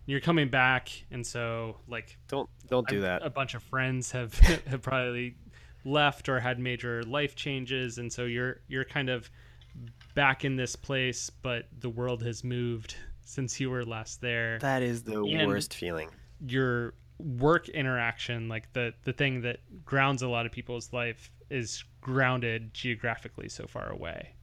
[0.06, 3.26] You're coming back, and so like Don't don't do I'm- that.
[3.26, 4.34] A bunch of friends have
[4.66, 5.36] have probably
[5.84, 9.30] left or had major life changes, and so you're you're kind of
[10.14, 14.58] back in this place, but the world has moved since you were last there.
[14.60, 16.08] That is the And- worst feeling.
[16.46, 21.84] Your work interaction, like the the thing that grounds a lot of people's life, is
[22.00, 24.34] grounded geographically so far away.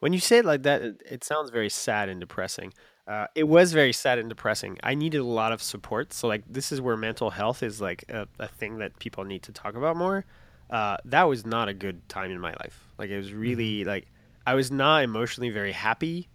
[0.00, 2.72] When you say it like that, it, it sounds very sad and depressing.
[3.06, 4.78] Uh, it was very sad and depressing.
[4.82, 6.12] I needed a lot of support.
[6.12, 9.42] So, like, this is where mental health is like a, a thing that people need
[9.44, 10.24] to talk about more.
[10.70, 12.86] Uh, that was not a good time in my life.
[12.98, 14.06] Like, it was really like
[14.46, 16.28] I was not emotionally very happy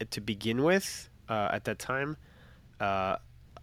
[0.00, 2.16] uh, to begin with uh, at that time.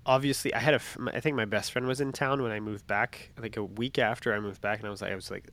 [0.06, 0.82] Obviously, I had a
[1.14, 3.32] I think my best friend was in town when I moved back.
[3.40, 5.46] Like a week after I moved back, and I was like, I was like,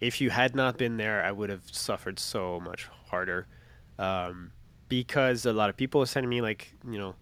[0.00, 3.46] if you had not been there, I would have suffered so much harder.
[3.98, 4.52] Um,
[4.88, 7.14] because a lot of people are sending me like you know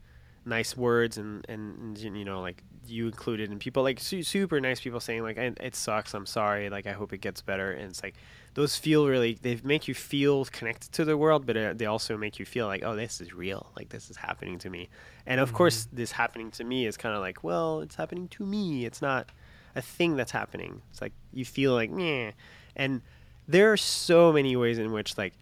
[0.45, 4.81] nice words and and you know like you included and people like su- super nice
[4.81, 7.91] people saying like "I- it sucks i'm sorry like i hope it gets better and
[7.91, 8.15] it's like
[8.57, 12.17] those feel really they make you feel connected to the world but uh, they also
[12.17, 13.71] make you feel like oh this is real.
[13.77, 14.89] Like this is happening to me.
[15.27, 18.47] And of course this happening to me is kind of like well it's happening to
[18.47, 18.87] me.
[18.87, 19.29] It's not
[19.75, 20.81] a thing that's happening.
[20.91, 22.31] It's like you feel like yeah
[22.75, 23.03] and
[23.47, 25.35] there are so many ways in which like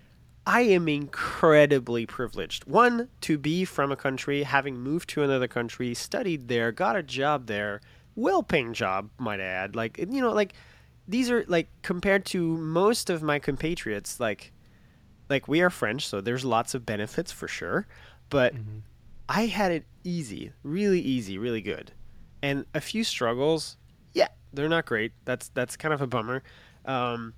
[0.44, 2.66] I am incredibly privileged.
[2.66, 7.02] One, to be from a country, having moved to another country, studied there, got a
[7.02, 7.80] job there,
[8.14, 9.74] well paying job, might I add.
[9.74, 10.52] Like, you know, like,
[11.06, 14.52] these are, like, compared to most of my compatriots, like,
[15.28, 17.86] like we are French, so there's lots of benefits for sure.
[18.30, 18.54] But
[19.28, 21.92] I had it easy, really easy, really good.
[22.42, 23.76] And a few struggles,
[24.12, 25.12] yeah, they're not great.
[25.24, 26.42] That's that's kind of a bummer.
[26.84, 27.34] Um,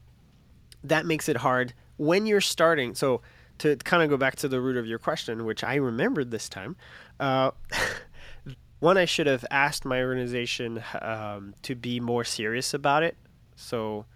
[0.83, 2.95] that makes it hard when you're starting.
[2.95, 3.23] So
[3.59, 6.49] to kind of go back to the root of your question, which I remembered this
[6.49, 6.77] time,
[7.21, 7.53] uh,
[8.81, 13.17] one I should have asked my organization um, to be more serious about it.
[13.57, 14.07] So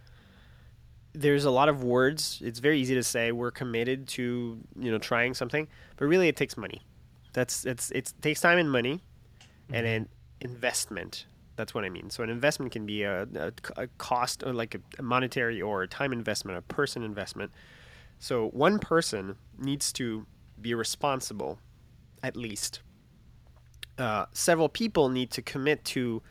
[1.12, 2.41] there's a lot of words.
[2.45, 5.66] It's very easy to say we're committed to you know trying something,
[5.97, 6.82] but really it takes money.
[7.32, 9.03] That's it's it takes time and money,
[9.72, 10.09] and an
[10.41, 11.26] investment.
[11.57, 12.09] That's what I mean.
[12.11, 15.82] So an investment can be a, a, a cost, or like a, a monetary or
[15.82, 17.53] a time investment, a person investment.
[18.18, 20.26] So one person needs to
[20.61, 21.59] be responsible,
[22.22, 22.80] at least.
[23.99, 26.22] Uh, several people need to commit to,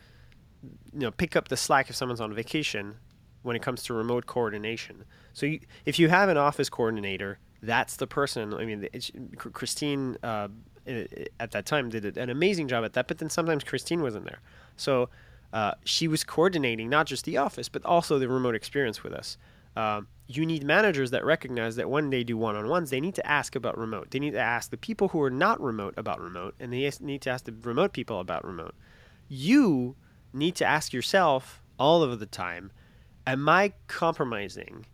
[0.93, 2.95] you know, pick up the slack if someone's on vacation
[3.43, 5.05] when it comes to remote coordination.
[5.33, 8.53] So you, if you have an office coordinator, that's the person.
[8.53, 8.87] I mean,
[9.37, 10.49] Christine uh,
[11.39, 14.41] at that time did an amazing job at that, but then sometimes Christine wasn't there.
[14.75, 15.09] So
[15.53, 19.37] uh, she was coordinating not just the office, but also the remote experience with us.
[19.75, 23.55] Um, you need managers that recognize that when they do one-on-ones, they need to ask
[23.55, 24.11] about remote.
[24.11, 27.21] They need to ask the people who are not remote about remote, and they need
[27.21, 28.75] to ask the remote people about remote.
[29.27, 29.95] You
[30.33, 32.71] need to ask yourself all of the time,
[33.25, 34.85] am I compromising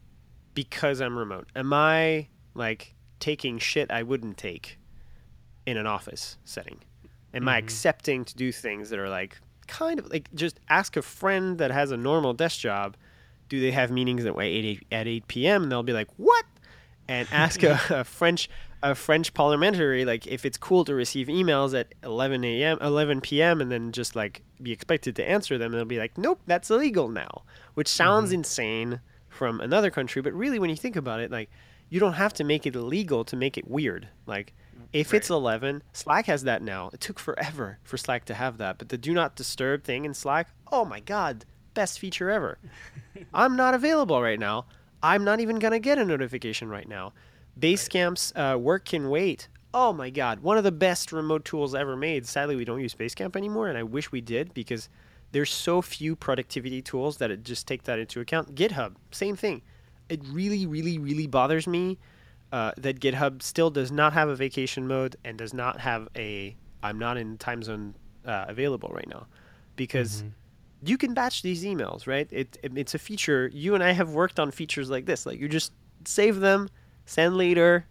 [0.53, 1.49] because I'm remote?
[1.55, 4.77] Am I like taking shit I wouldn't take
[5.65, 6.79] in an office setting?
[7.33, 7.65] Am I mm-hmm.
[7.65, 11.71] accepting to do things that are like kind of like just ask a friend that
[11.71, 12.95] has a normal desk job,
[13.49, 15.63] do they have meetings at 8, at 8 p.m.
[15.63, 16.45] and they'll be like, "What?"
[17.07, 18.49] And ask a, a French
[18.85, 22.77] a French parliamentary like if it's cool to receive emails at 11 a.m.
[22.79, 23.59] 11 p.m.
[23.59, 25.71] and then just like be expected to answer them.
[25.71, 28.35] They'll be like, "Nope, that's illegal now," which sounds mm-hmm.
[28.35, 31.49] insane from another country, but really when you think about it, like
[31.89, 34.07] you don't have to make it illegal to make it weird.
[34.27, 34.53] Like
[34.93, 36.89] if it's 11, Slack has that now.
[36.93, 40.13] It took forever for Slack to have that, but the do not disturb thing in
[40.13, 42.59] Slack, oh my god, best feature ever.
[43.33, 44.65] I'm not available right now.
[45.01, 47.13] I'm not even going to get a notification right now.
[47.59, 49.47] Basecamp's uh, work can wait.
[49.73, 52.25] Oh my god, one of the best remote tools ever made.
[52.25, 54.89] Sadly, we don't use Basecamp anymore, and I wish we did because
[55.31, 58.55] there's so few productivity tools that it just take that into account.
[58.55, 59.61] GitHub, same thing.
[60.07, 61.97] It really, really, really bothers me
[62.51, 66.55] uh, that GitHub still does not have a vacation mode and does not have a
[66.83, 67.95] I'm not in time zone
[68.25, 69.27] uh, available right now
[69.75, 70.23] because
[70.83, 72.27] you can batch these emails, right?
[72.31, 73.49] It, it it's a feature.
[73.53, 75.25] You and I have worked on features like this.
[75.25, 75.73] Like you just
[76.05, 76.69] save them,
[77.05, 77.87] send later,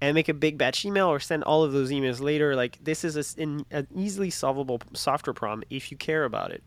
[0.00, 2.56] and make a big batch email or send all of those emails later.
[2.56, 6.62] Like this is a s an, easily solvable software problem if you care about it.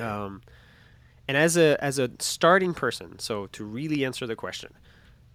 [0.00, 0.42] Um,
[1.28, 4.74] and as a as a starting person, so to really answer the question,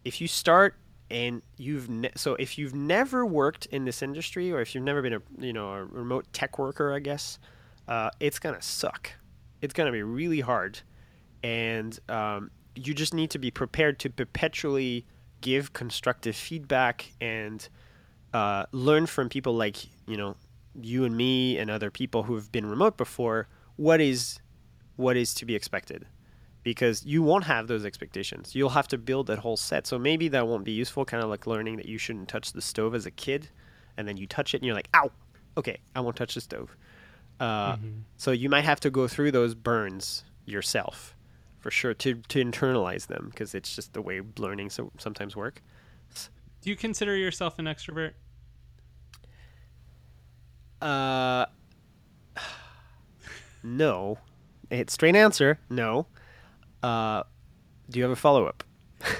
[0.03, 0.75] if you start
[1.09, 5.01] and you've ne- so if you've never worked in this industry or if you've never
[5.01, 7.39] been a you know a remote tech worker, I guess,
[7.87, 9.11] uh, it's gonna suck.
[9.61, 10.79] It's gonna be really hard,
[11.43, 15.05] and um, you just need to be prepared to perpetually
[15.45, 17.69] give constructive feedback and
[18.33, 19.77] uh, learn from people like
[20.07, 20.35] you know
[20.81, 24.39] you and me and other people who have been remote before what is
[24.95, 26.07] what is to be expected.
[26.63, 28.55] Because you won't have those expectations.
[28.55, 29.85] You'll have to build that whole set.
[29.85, 32.61] So maybe that won't be useful kind of like learning that you shouldn't touch the
[32.61, 33.49] stove as a kid
[33.97, 35.11] and then you touch it and you're like ow!
[35.57, 36.75] Okay i won't touch the stove.
[37.39, 37.89] Uh, mm-hmm.
[38.17, 41.14] so you might have to go through those burns yourself
[41.65, 45.63] for sure to to internalize them because it's just the way learning so sometimes work
[46.61, 48.11] do you consider yourself an extrovert
[50.81, 51.47] uh,
[53.63, 54.19] no.
[54.69, 55.59] It's straight answer.
[55.69, 56.05] No.
[56.81, 57.23] Uh,
[57.89, 58.63] do you have a follow up?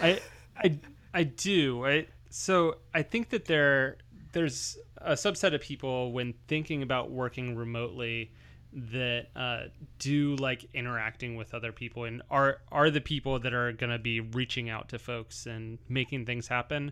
[0.02, 0.22] I,
[0.58, 0.80] I,
[1.14, 1.86] I do.
[1.86, 3.98] I, so I think that there,
[4.34, 8.32] there's a subset of people when thinking about working remotely
[8.76, 9.62] that uh,
[10.00, 13.98] do like interacting with other people and are are the people that are going to
[13.98, 16.92] be reaching out to folks and making things happen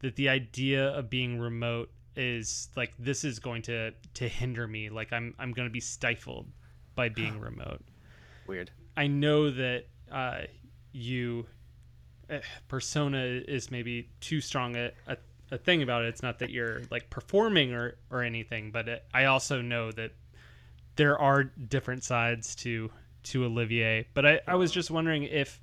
[0.00, 4.90] that the idea of being remote is like this is going to to hinder me.
[4.90, 6.46] Like i'm i'm going to be stifled
[6.94, 7.80] by being remote.
[8.46, 8.70] Weird.
[8.94, 10.42] I know that uh
[10.92, 11.46] you
[12.28, 15.16] uh, persona is maybe too strong a, a,
[15.50, 16.08] a, thing about it.
[16.08, 20.12] It's not that you're like performing or or anything but it, i also know that
[20.96, 22.90] there are different sides to
[23.22, 25.60] to olivier but i i was just wondering if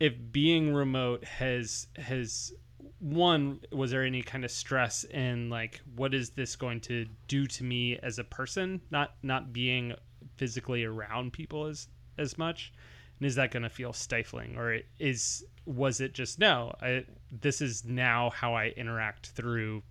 [0.00, 2.52] if being remote has has
[3.00, 7.46] one was there any kind of stress in like what is this going to do
[7.46, 8.80] to me as a person?
[8.90, 9.94] Not not being
[10.36, 12.72] physically around people as as much.
[13.18, 17.60] And is that going to feel stifling or is was it just no I, this
[17.60, 19.82] is now how i interact through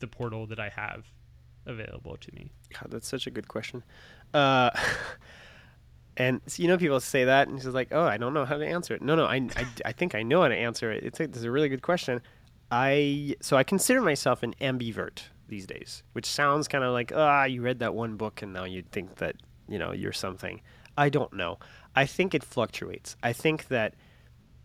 [0.00, 1.06] the portal that i have
[1.66, 3.82] available to me god that's such a good question
[4.34, 4.70] uh
[6.16, 8.66] And you know, people say that, and she's like, "Oh, I don't know how to
[8.66, 11.04] answer it." No, no, I, I, I think I know how to answer it.
[11.04, 12.20] It's a, it's a really good question.
[12.70, 17.44] I so I consider myself an ambivert these days, which sounds kind of like ah,
[17.44, 19.36] you read that one book and now you think that
[19.68, 20.60] you know you're something.
[20.98, 21.58] I don't know.
[21.96, 23.16] I think it fluctuates.
[23.22, 23.94] I think that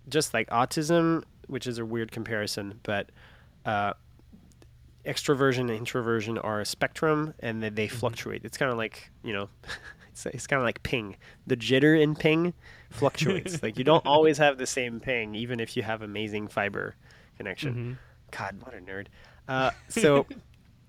[0.09, 3.09] just like autism, which is a weird comparison, but
[3.65, 3.93] uh,
[5.07, 7.97] extroversion and introversion are a spectrum, and that they mm-hmm.
[7.97, 8.43] fluctuate.
[8.43, 9.49] It's kind of like you know.
[10.11, 11.17] it's, it's kind of like ping.
[11.45, 12.53] The jitter in ping
[12.89, 13.61] fluctuates.
[13.63, 16.95] like you don't always have the same ping, even if you have amazing fiber
[17.37, 17.73] connection.
[17.73, 17.93] Mm-hmm.
[18.31, 19.07] God, what a nerd.
[19.47, 20.25] Uh, so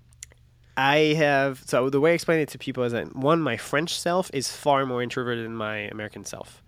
[0.77, 3.99] I have so the way I explain it to people is that one, my French
[3.99, 6.63] self is far more introverted than my American self,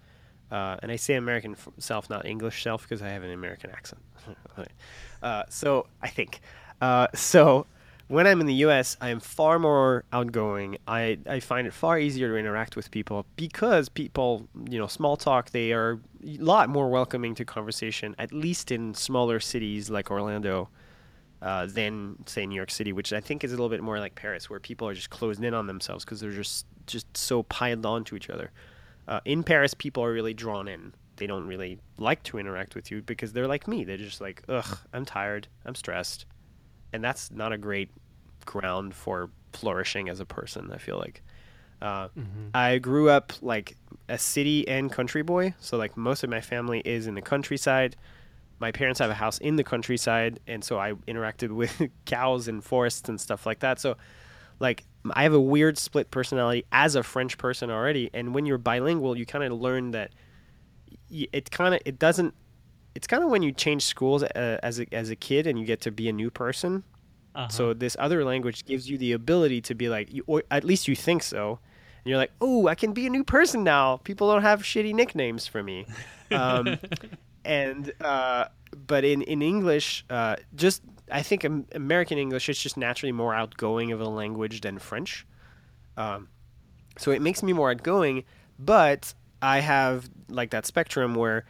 [0.52, 4.02] uh, and I say American self, not English self, because I have an American accent.
[5.24, 6.42] uh, so I think
[6.82, 7.68] uh, so.
[8.08, 10.78] When I'm in the U.S., I am far more outgoing.
[10.86, 15.16] I, I find it far easier to interact with people because people, you know, small
[15.16, 20.12] talk, they are a lot more welcoming to conversation, at least in smaller cities like
[20.12, 20.68] Orlando,
[21.42, 24.16] uh, than say New York City, which I think is a little bit more like
[24.16, 27.86] Paris, where people are just closed in on themselves because they're just just so piled
[27.86, 28.52] on to each other.
[29.08, 30.94] Uh, in Paris, people are really drawn in.
[31.18, 33.84] They don't really like to interact with you because they're like me.
[33.84, 36.26] They're just like, ugh, I'm tired, I'm stressed,
[36.94, 37.90] and that's not a great
[38.46, 40.72] ground for flourishing as a person.
[40.74, 41.22] I feel like.
[41.82, 42.50] Uh, mm-hmm.
[42.54, 43.76] I grew up like
[44.08, 47.96] a city and country boy, so like most of my family is in the countryside.
[48.60, 52.64] My parents have a house in the countryside, and so I interacted with cows and
[52.64, 53.80] forests and stuff like that.
[53.80, 53.98] So,
[54.60, 58.12] like, I have a weird split personality as a French person already.
[58.14, 60.12] And when you're bilingual, you kind of learn that
[61.10, 62.36] it kind of it doesn't.
[62.96, 65.66] It's kind of when you change schools uh, as a, as a kid and you
[65.66, 66.84] get to be a new person.
[67.34, 67.48] Uh-huh.
[67.48, 70.88] So this other language gives you the ability to be like, you, or at least
[70.88, 71.60] you think so
[72.04, 73.98] and you're like, oh, I can be a new person now.
[73.98, 75.86] People don't have shitty nicknames for me.
[76.32, 76.80] Um,
[77.46, 78.46] and uh,
[78.88, 80.82] but in in English, uh, just
[81.12, 81.44] I think
[81.76, 85.28] American English is just naturally more outgoing of a language than French.
[85.96, 86.30] Um,
[86.98, 88.24] so it makes me more outgoing,
[88.58, 91.46] but I have like that spectrum where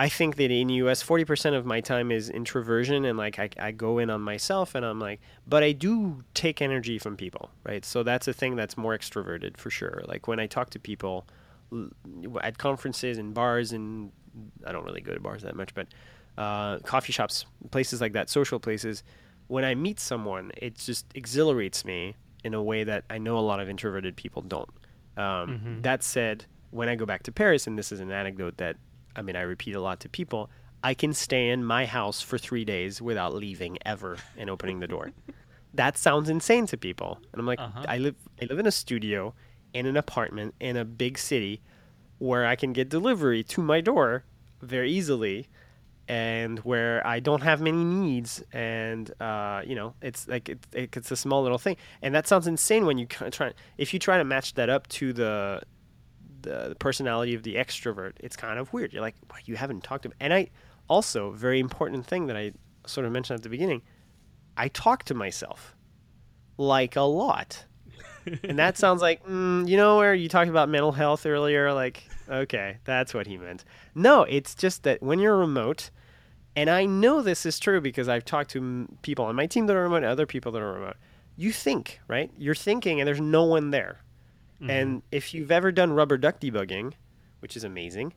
[0.00, 3.72] I think that in US, 40% of my time is introversion and like I, I
[3.72, 7.84] go in on myself and I'm like, but I do take energy from people, right?
[7.84, 10.04] So that's a thing that's more extroverted for sure.
[10.06, 11.26] Like when I talk to people
[12.40, 14.12] at conferences and bars and
[14.64, 15.88] I don't really go to bars that much, but
[16.36, 19.02] uh, coffee shops, places like that, social places,
[19.48, 23.40] when I meet someone, it just exhilarates me in a way that I know a
[23.40, 24.70] lot of introverted people don't.
[25.16, 25.80] Um, mm-hmm.
[25.82, 28.76] That said, when I go back to Paris, and this is an anecdote that
[29.18, 30.48] I mean, I repeat a lot to people.
[30.82, 34.86] I can stay in my house for three days without leaving ever and opening the
[34.86, 35.10] door.
[35.74, 37.84] that sounds insane to people, and I'm like, uh-huh.
[37.88, 39.34] I live, I live in a studio,
[39.74, 41.60] in an apartment in a big city,
[42.18, 44.24] where I can get delivery to my door.
[44.62, 45.48] very easily
[46.08, 50.96] and where I don't have many needs, and uh, you know, it's like it, it,
[50.96, 53.52] it's a small little thing, and that sounds insane when you try.
[53.76, 55.62] If you try to match that up to the
[56.40, 58.92] the personality of the extrovert, it's kind of weird.
[58.92, 60.14] You're like, well, you haven't talked to, me.
[60.20, 60.48] and I
[60.88, 62.52] also very important thing that I
[62.86, 63.82] sort of mentioned at the beginning.
[64.56, 65.76] I talk to myself
[66.56, 67.64] like a lot.
[68.42, 71.72] and that sounds like, mm, you know, where you talked about mental health earlier.
[71.72, 73.64] Like, okay, that's what he meant.
[73.94, 75.90] No, it's just that when you're remote,
[76.56, 79.76] and I know this is true because I've talked to people on my team that
[79.76, 80.96] are remote, and other people that are remote.
[81.36, 82.32] You think, right?
[82.36, 84.00] You're thinking, and there's no one there.
[84.60, 84.70] Mm-hmm.
[84.70, 86.92] And if you've ever done rubber duck debugging,
[87.40, 88.12] which is amazing,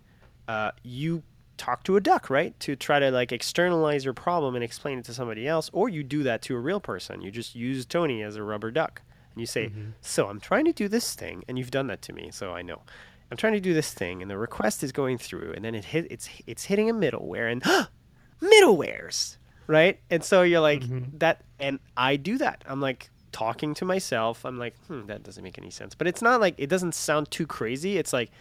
[0.48, 1.24] uh, you
[1.58, 2.60] talk to a duck, right?
[2.62, 6.04] To try to like externalize your problem and explain it to somebody else, or you
[6.04, 7.22] do that to a real person.
[7.22, 9.02] You just use Tony as a rubber duck,
[9.34, 9.92] and you say, mm-hmm.
[10.02, 12.64] "So I'm trying to do this thing," and you've done that to me, so I
[12.64, 12.82] know.
[13.30, 15.86] I'm trying to do this thing, and the request is going through, and then it
[15.86, 17.64] hit, it's it's hitting a middleware, and
[18.42, 19.38] middlewares,
[19.68, 20.00] right?
[20.10, 21.18] And so you're like mm-hmm.
[21.20, 22.64] that, and I do that.
[22.68, 24.46] I'm like talking to myself.
[24.46, 25.96] I'm like, hmm, that doesn't make any sense.
[25.96, 27.98] But it's not like it doesn't sound too crazy.
[27.98, 28.32] It's like,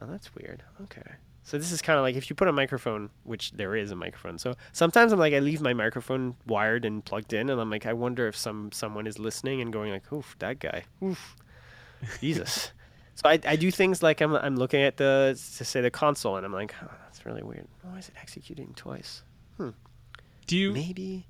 [0.00, 0.62] oh, that's weird.
[0.82, 1.02] Okay.
[1.44, 3.96] So this is kind of like if you put a microphone, which there is a
[3.96, 4.38] microphone.
[4.38, 7.84] So sometimes I'm like, I leave my microphone wired and plugged in, and I'm like,
[7.84, 11.36] I wonder if some someone is listening and going like, oof, that guy, oof,
[12.20, 12.72] Jesus.
[13.14, 16.36] So I, I do things like I'm I'm looking at the to say the console,
[16.36, 17.68] and I'm like, oh, that's really weird.
[17.82, 19.22] Why is it executing twice?
[19.58, 19.70] Hmm.
[20.46, 21.26] Do you maybe?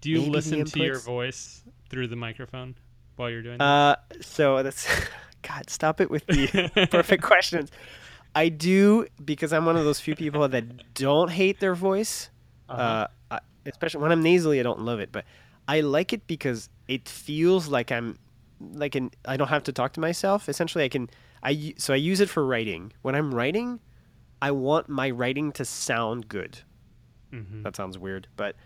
[0.00, 2.76] Do you maybe listen to your voice through the microphone
[3.16, 3.60] while you're doing?
[3.60, 4.86] Uh, so that's
[5.42, 5.68] God.
[5.68, 7.70] Stop it with the perfect questions.
[8.34, 12.30] I do because I'm one of those few people that don't hate their voice.
[12.68, 12.80] Uh-huh.
[12.80, 15.24] Uh, I, especially when I'm nasally, I don't love it, but
[15.66, 18.18] I like it because it feels like I'm
[18.72, 20.48] like an I don't have to talk to myself.
[20.48, 21.10] Essentially, I can
[21.42, 22.92] I so I use it for writing.
[23.02, 23.80] When I'm writing,
[24.40, 26.60] I want my writing to sound good.
[27.32, 27.62] Mm-hmm.
[27.62, 28.56] That sounds weird, but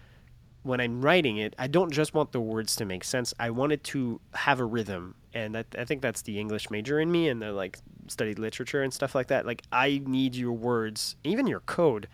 [0.65, 3.35] when I'm writing it, I don't just want the words to make sense.
[3.39, 6.99] I want it to have a rhythm, and that, I think that's the English major
[6.99, 9.45] in me, and the like studied literature and stuff like that.
[9.47, 12.09] Like I need your words, even your code,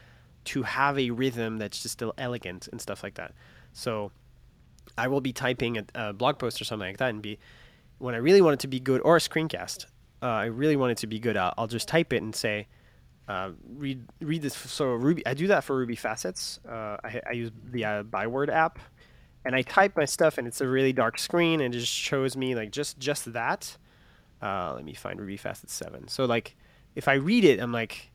[0.46, 3.34] to have a rhythm that's just still elegant and stuff like that.
[3.72, 4.10] So
[4.98, 7.38] I will be typing a, a blog post or something like that, and be
[7.98, 9.86] when I really want it to be good, or a screencast.
[10.22, 11.36] Uh, I really want it to be good.
[11.36, 12.66] I'll, I'll just type it and say
[13.30, 14.56] uh, read read this.
[14.56, 16.58] So Ruby, I do that for Ruby Facets.
[16.68, 18.80] Uh, I, I, use the uh, Byword app,
[19.44, 22.36] and I type my stuff, and it's a really dark screen, and it just shows
[22.36, 23.76] me like just just that.
[24.42, 26.08] Uh, let me find Ruby Facets seven.
[26.08, 26.56] So like,
[26.96, 28.10] if I read it, I'm like,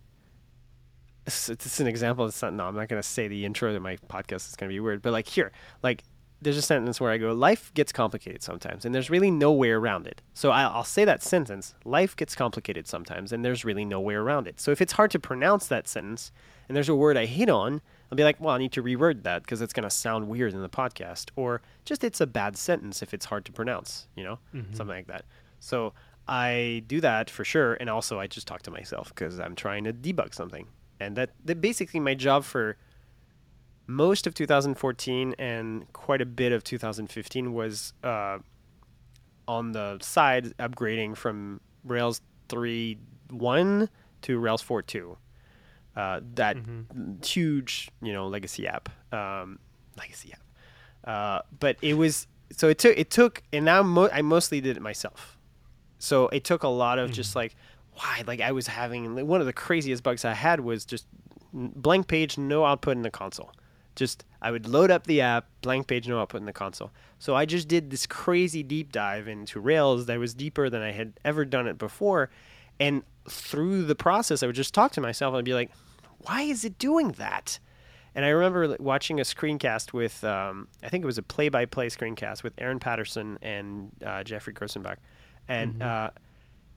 [1.25, 2.25] it's, it's an example.
[2.25, 2.53] It's not.
[2.53, 4.47] No, I'm not gonna say the intro to my podcast.
[4.47, 5.01] It's gonna be weird.
[5.01, 6.03] But like here, like
[6.45, 9.71] there's a sentence where I go, life gets complicated sometimes, and there's really no way
[9.71, 10.21] around it.
[10.35, 14.47] So I'll, say that sentence, life gets complicated sometimes, and there's really no way around
[14.47, 14.61] it.
[14.61, 16.31] So if it's hard to pronounce that sentence,
[16.67, 17.81] and there's a word I hit on,
[18.11, 20.53] I'll be like, well, I need to reword that because it's going to sound weird
[20.53, 24.23] in the podcast, or just it's a bad sentence if it's hard to pronounce, you
[24.23, 24.71] know, mm-hmm.
[24.75, 25.25] something like that.
[25.59, 25.93] So
[26.27, 29.83] I do that for sure, and also I just talk to myself because I'm trying
[29.85, 30.67] to debug something,
[30.99, 32.77] and that, that basically my job for
[33.87, 38.39] most of 2014 and quite a bit of 2015 was uh,
[39.47, 43.89] on the side upgrading from Rails 3.1
[44.23, 45.17] to Rails 4.2.
[45.95, 47.23] Uh, that mm-hmm.
[47.23, 49.59] huge, you know, legacy app, um,
[49.97, 50.41] legacy app.
[51.09, 54.75] Uh, but it was so it took it took, and now mo- I mostly did
[54.75, 55.37] it myself.
[55.99, 57.13] So it took a lot of mm-hmm.
[57.13, 57.55] just like
[57.93, 61.05] why, like I was having one of the craziest bugs I had was just
[61.53, 63.51] blank page, no output in the console
[63.95, 66.91] just I would load up the app, blank page, no output in the console.
[67.19, 70.91] So I just did this crazy deep dive into Rails that was deeper than I
[70.91, 72.29] had ever done it before.
[72.79, 75.71] And through the process, I would just talk to myself and I'd be like,
[76.19, 77.59] why is it doing that?
[78.13, 81.65] And I remember watching a screencast with, um, I think it was a play by
[81.65, 84.97] play screencast with Aaron Patterson and uh, Geoffrey Grosenbach.
[85.47, 85.81] And mm-hmm.
[85.81, 86.09] uh,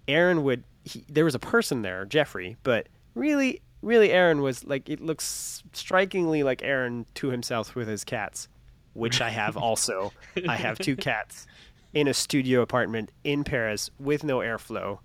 [0.08, 4.88] Aaron would, he, there was a person there, Jeffrey, but really really Aaron was like
[4.88, 8.48] it looks strikingly like Aaron to himself with his cats,
[8.94, 10.12] which I have also.
[10.48, 11.46] I have two cats
[11.94, 14.98] in a studio apartment in Paris with no airflow,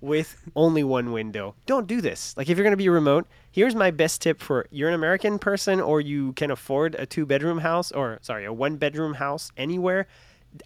[0.00, 1.54] with only one window.
[1.66, 2.36] Don't do this.
[2.36, 5.38] Like if you're going to be remote, here's my best tip for you're an American
[5.38, 9.50] person or you can afford a two bedroom house or sorry, a one bedroom house
[9.56, 10.06] anywhere,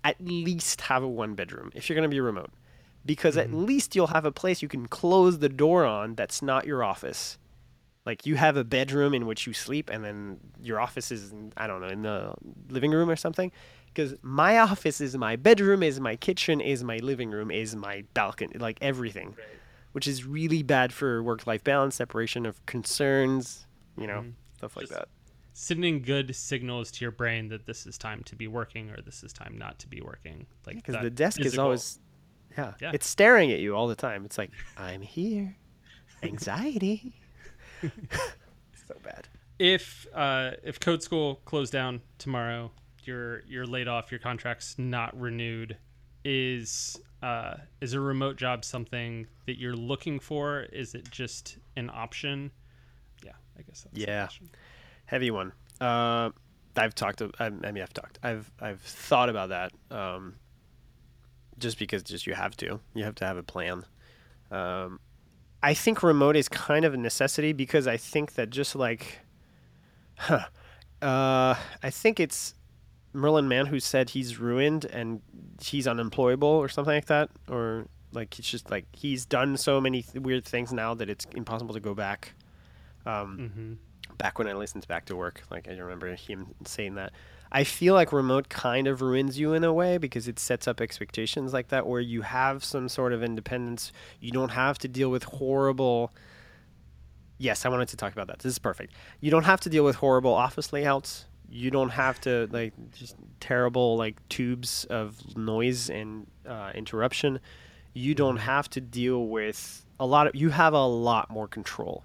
[0.05, 2.51] at least have a one bedroom if you're going to be remote.
[3.05, 3.53] Because mm-hmm.
[3.53, 6.85] at least you'll have a place you can close the door on that's not your
[6.85, 7.39] office
[8.05, 11.67] like you have a bedroom in which you sleep and then your office is I
[11.67, 12.35] don't know in the
[12.69, 13.53] living room or something
[13.87, 18.05] because my office is my bedroom is my kitchen is my living room is my
[18.15, 19.47] balcony like everything right.
[19.93, 23.67] which is really bad for work-life balance, separation of concerns,
[23.99, 24.33] you know, Mhm.
[24.57, 25.09] stuff like Just- that.
[25.55, 29.23] Sending good signals to your brain that this is time to be working or this
[29.23, 30.47] is time not to be working.
[30.67, 31.99] Like Because that the desk is physical- always,
[32.57, 32.93] yeah, Yeah.
[32.95, 34.25] it's staring at you all the time.
[34.25, 35.57] It's like I'm here,
[36.23, 37.13] anxiety.
[38.87, 39.29] so bad.
[39.59, 42.71] if uh, if code school closed down tomorrow
[43.05, 45.77] you're you're laid off your contract's not renewed
[46.25, 51.91] is uh, is a remote job something that you're looking for is it just an
[51.93, 52.51] option
[53.25, 54.29] yeah i guess that's Yeah.
[55.07, 55.53] heavy one.
[55.81, 56.31] Uh,
[56.77, 57.19] I've talked.
[57.19, 58.19] To, I, mean, I've talked.
[58.23, 59.73] I've I've thought about that.
[59.91, 60.37] Um,
[61.59, 62.81] just because, just you have to.
[62.95, 63.85] You have to have a plan.
[64.51, 64.99] Um,
[65.63, 69.21] I think remote is kind of a necessity because I think that just like,
[70.17, 70.47] huh,
[71.01, 72.55] uh, I think it's
[73.13, 75.21] Merlin Mann who said he's ruined and
[75.61, 80.03] he's unemployable or something like that, or like he's just like he's done so many
[80.03, 82.33] th- weird things now that it's impossible to go back.
[83.07, 83.79] Um,
[84.11, 84.17] Mhm.
[84.19, 85.43] back when I listened back to work.
[85.51, 87.13] Like I remember him saying that.
[87.53, 90.81] I feel like remote kind of ruins you in a way because it sets up
[90.81, 93.93] expectations like that where you have some sort of independence.
[94.21, 96.13] You don't have to deal with horrible
[97.39, 98.39] Yes, I wanted to talk about that.
[98.39, 98.95] This is perfect.
[99.21, 101.25] You don't have to deal with horrible office layouts.
[101.51, 107.41] You don't have to like just terrible like tubes of noise and uh, interruption.
[107.95, 112.05] You don't have to deal with a lot of you have a lot more control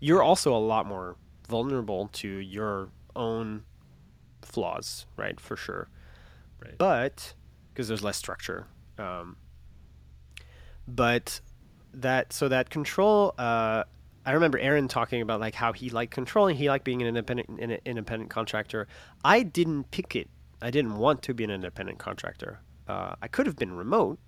[0.00, 1.16] you're also a lot more
[1.48, 3.64] vulnerable to your own
[4.46, 5.38] flaws, right?
[5.40, 5.88] For sure.
[6.62, 6.76] Right.
[6.78, 7.34] But
[7.72, 8.66] because there's less structure.
[8.98, 9.36] Um,
[10.88, 11.40] but
[11.94, 13.34] that so that control.
[13.38, 13.84] Uh,
[14.24, 16.56] I remember Aaron talking about like how he liked controlling.
[16.56, 18.88] He liked being an independent an independent contractor.
[19.24, 20.28] I didn't pick it.
[20.62, 22.60] I didn't want to be an independent contractor.
[22.88, 24.18] Uh, I could have been remote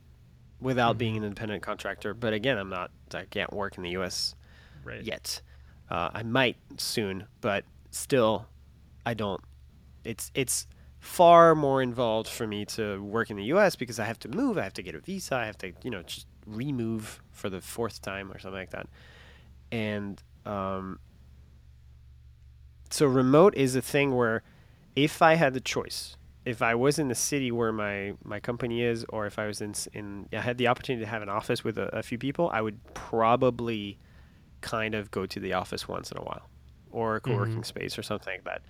[0.61, 2.91] without being an independent contractor, but again, I'm not.
[3.15, 4.35] I can't work in the U.S
[4.89, 5.41] right yet.
[5.91, 8.47] Uh, I might soon, but still,
[9.07, 9.41] I don't.
[10.09, 10.67] It's it's
[11.01, 13.77] far more involved for me to work in the U.S.
[13.77, 14.59] because I have to move.
[14.59, 15.37] I have to get a visa.
[15.37, 18.89] I have to you know just remove for the fourth time or something like that.
[19.71, 20.99] And um,
[22.91, 24.43] so remote is a thing where
[24.97, 28.83] if I had the choice, if I was in the city where my, my company
[28.83, 31.63] is, or if I was in, in I had the opportunity to have an office
[31.63, 33.99] with a, a few people, I would probably
[34.61, 36.49] kind of go to the office once in a while
[36.91, 37.67] or a co-working Mhm.
[37.67, 38.63] space or something like that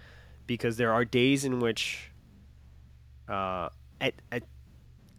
[0.49, 2.11] because there are days in which
[3.29, 3.69] uh,
[4.01, 4.43] at, at,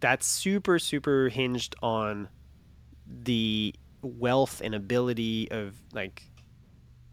[0.00, 2.28] that's super super hinged on
[3.06, 6.24] the wealth and ability of like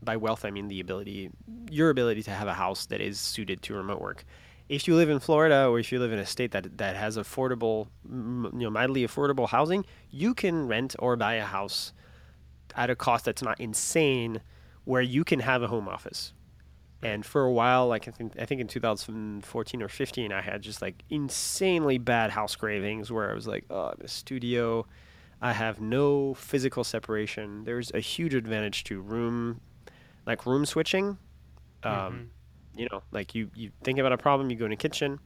[0.01, 1.29] by wealth i mean the ability
[1.69, 4.23] your ability to have a house that is suited to remote work.
[4.69, 7.15] If you live in florida or if you live in a state that that has
[7.17, 11.93] affordable you know mildly affordable housing you can rent or buy a house
[12.75, 14.41] at a cost that's not insane
[14.83, 16.33] where you can have a home office
[17.03, 20.61] and for a while like i think i think in 2014 or 15 i had
[20.61, 24.85] just like insanely bad house cravings where i was like oh i'm in a studio.
[25.39, 27.63] I have no physical separation.
[27.63, 29.61] There's a huge advantage to room
[30.25, 31.19] like room switching.
[31.83, 31.91] Um,
[32.73, 32.79] Mhm.
[32.79, 35.19] you know like you you think about a problem you go in the kitchen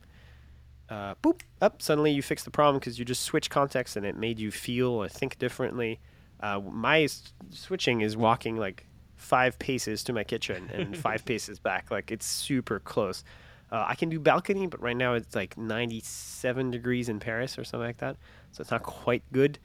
[0.90, 4.18] uh, boop up suddenly you fix the problem because you just switch context and it
[4.18, 6.02] made you feel or think differently.
[6.42, 8.86] Uh, my s- switching is walking like
[9.22, 13.24] five paces to my kitchen and five paces back like it's super close
[13.72, 17.64] uh, i can do balcony but right now it's like 97 degrees in paris or
[17.64, 18.18] something like that
[18.52, 19.60] so it's not quite good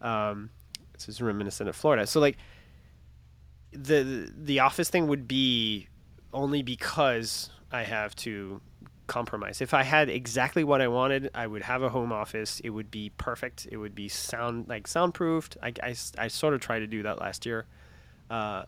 [0.00, 0.50] um,
[0.94, 2.38] it's just reminiscent of florida so like
[3.72, 5.88] the the office thing would be
[6.32, 8.60] only because I have to
[9.06, 9.60] compromise.
[9.60, 12.60] If I had exactly what I wanted, I would have a home office.
[12.60, 13.66] It would be perfect.
[13.70, 15.56] It would be sound like soundproofed.
[15.62, 17.66] I, I, I sort of tried to do that last year.
[18.30, 18.64] Uh,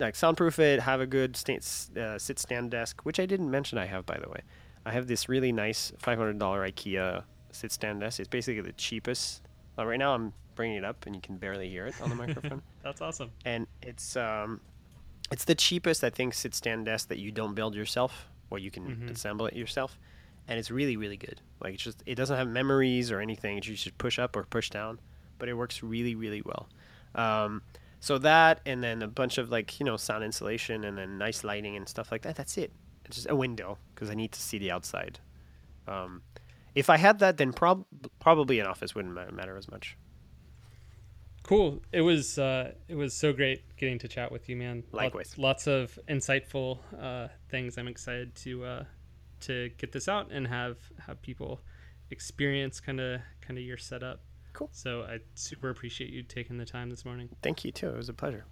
[0.00, 1.60] like soundproof it, have a good sta-
[2.00, 4.40] uh, sit stand desk, which I didn't mention I have by the way.
[4.84, 7.22] I have this really nice $500 IKEA
[7.52, 8.18] sit stand desk.
[8.20, 9.42] It's basically the cheapest.
[9.78, 12.14] Uh, right now I'm bringing it up and you can barely hear it on the
[12.16, 14.60] microphone that's awesome and it's um,
[15.30, 18.70] it's the cheapest I think sit stand desk that you don't build yourself, or you
[18.70, 19.10] can Mhm.
[19.10, 19.96] assemble it yourself,
[20.48, 21.40] and it's really really good.
[21.62, 23.54] Like it's just it doesn't have memories or anything.
[23.56, 24.98] You just push up or push down,
[25.38, 26.68] but it works really really well.
[27.14, 27.62] Um,
[28.00, 31.44] so that and then a bunch of like you know sound insulation and then nice
[31.44, 32.36] lighting and stuff like that.
[32.36, 32.72] That's it.
[33.04, 35.20] It's just a window because I need to see the outside.
[35.86, 36.22] Um,
[36.74, 37.86] if I had that, then prob-
[38.20, 39.96] probably an office wouldn't matter as much.
[41.42, 41.82] Cool.
[41.92, 44.84] It was uh, it was so great getting to chat with you, man.
[44.92, 45.34] Likewise.
[45.36, 47.76] Lots, of insightful uh, things.
[47.76, 48.84] I'm excited to uh,
[49.40, 51.60] to get this out and have have people
[52.10, 54.20] experience kind of kind of your setup.
[54.52, 54.68] Cool.
[54.72, 57.28] So I super appreciate you taking the time this morning.
[57.42, 57.88] Thank you too.
[57.88, 58.44] It was a pleasure.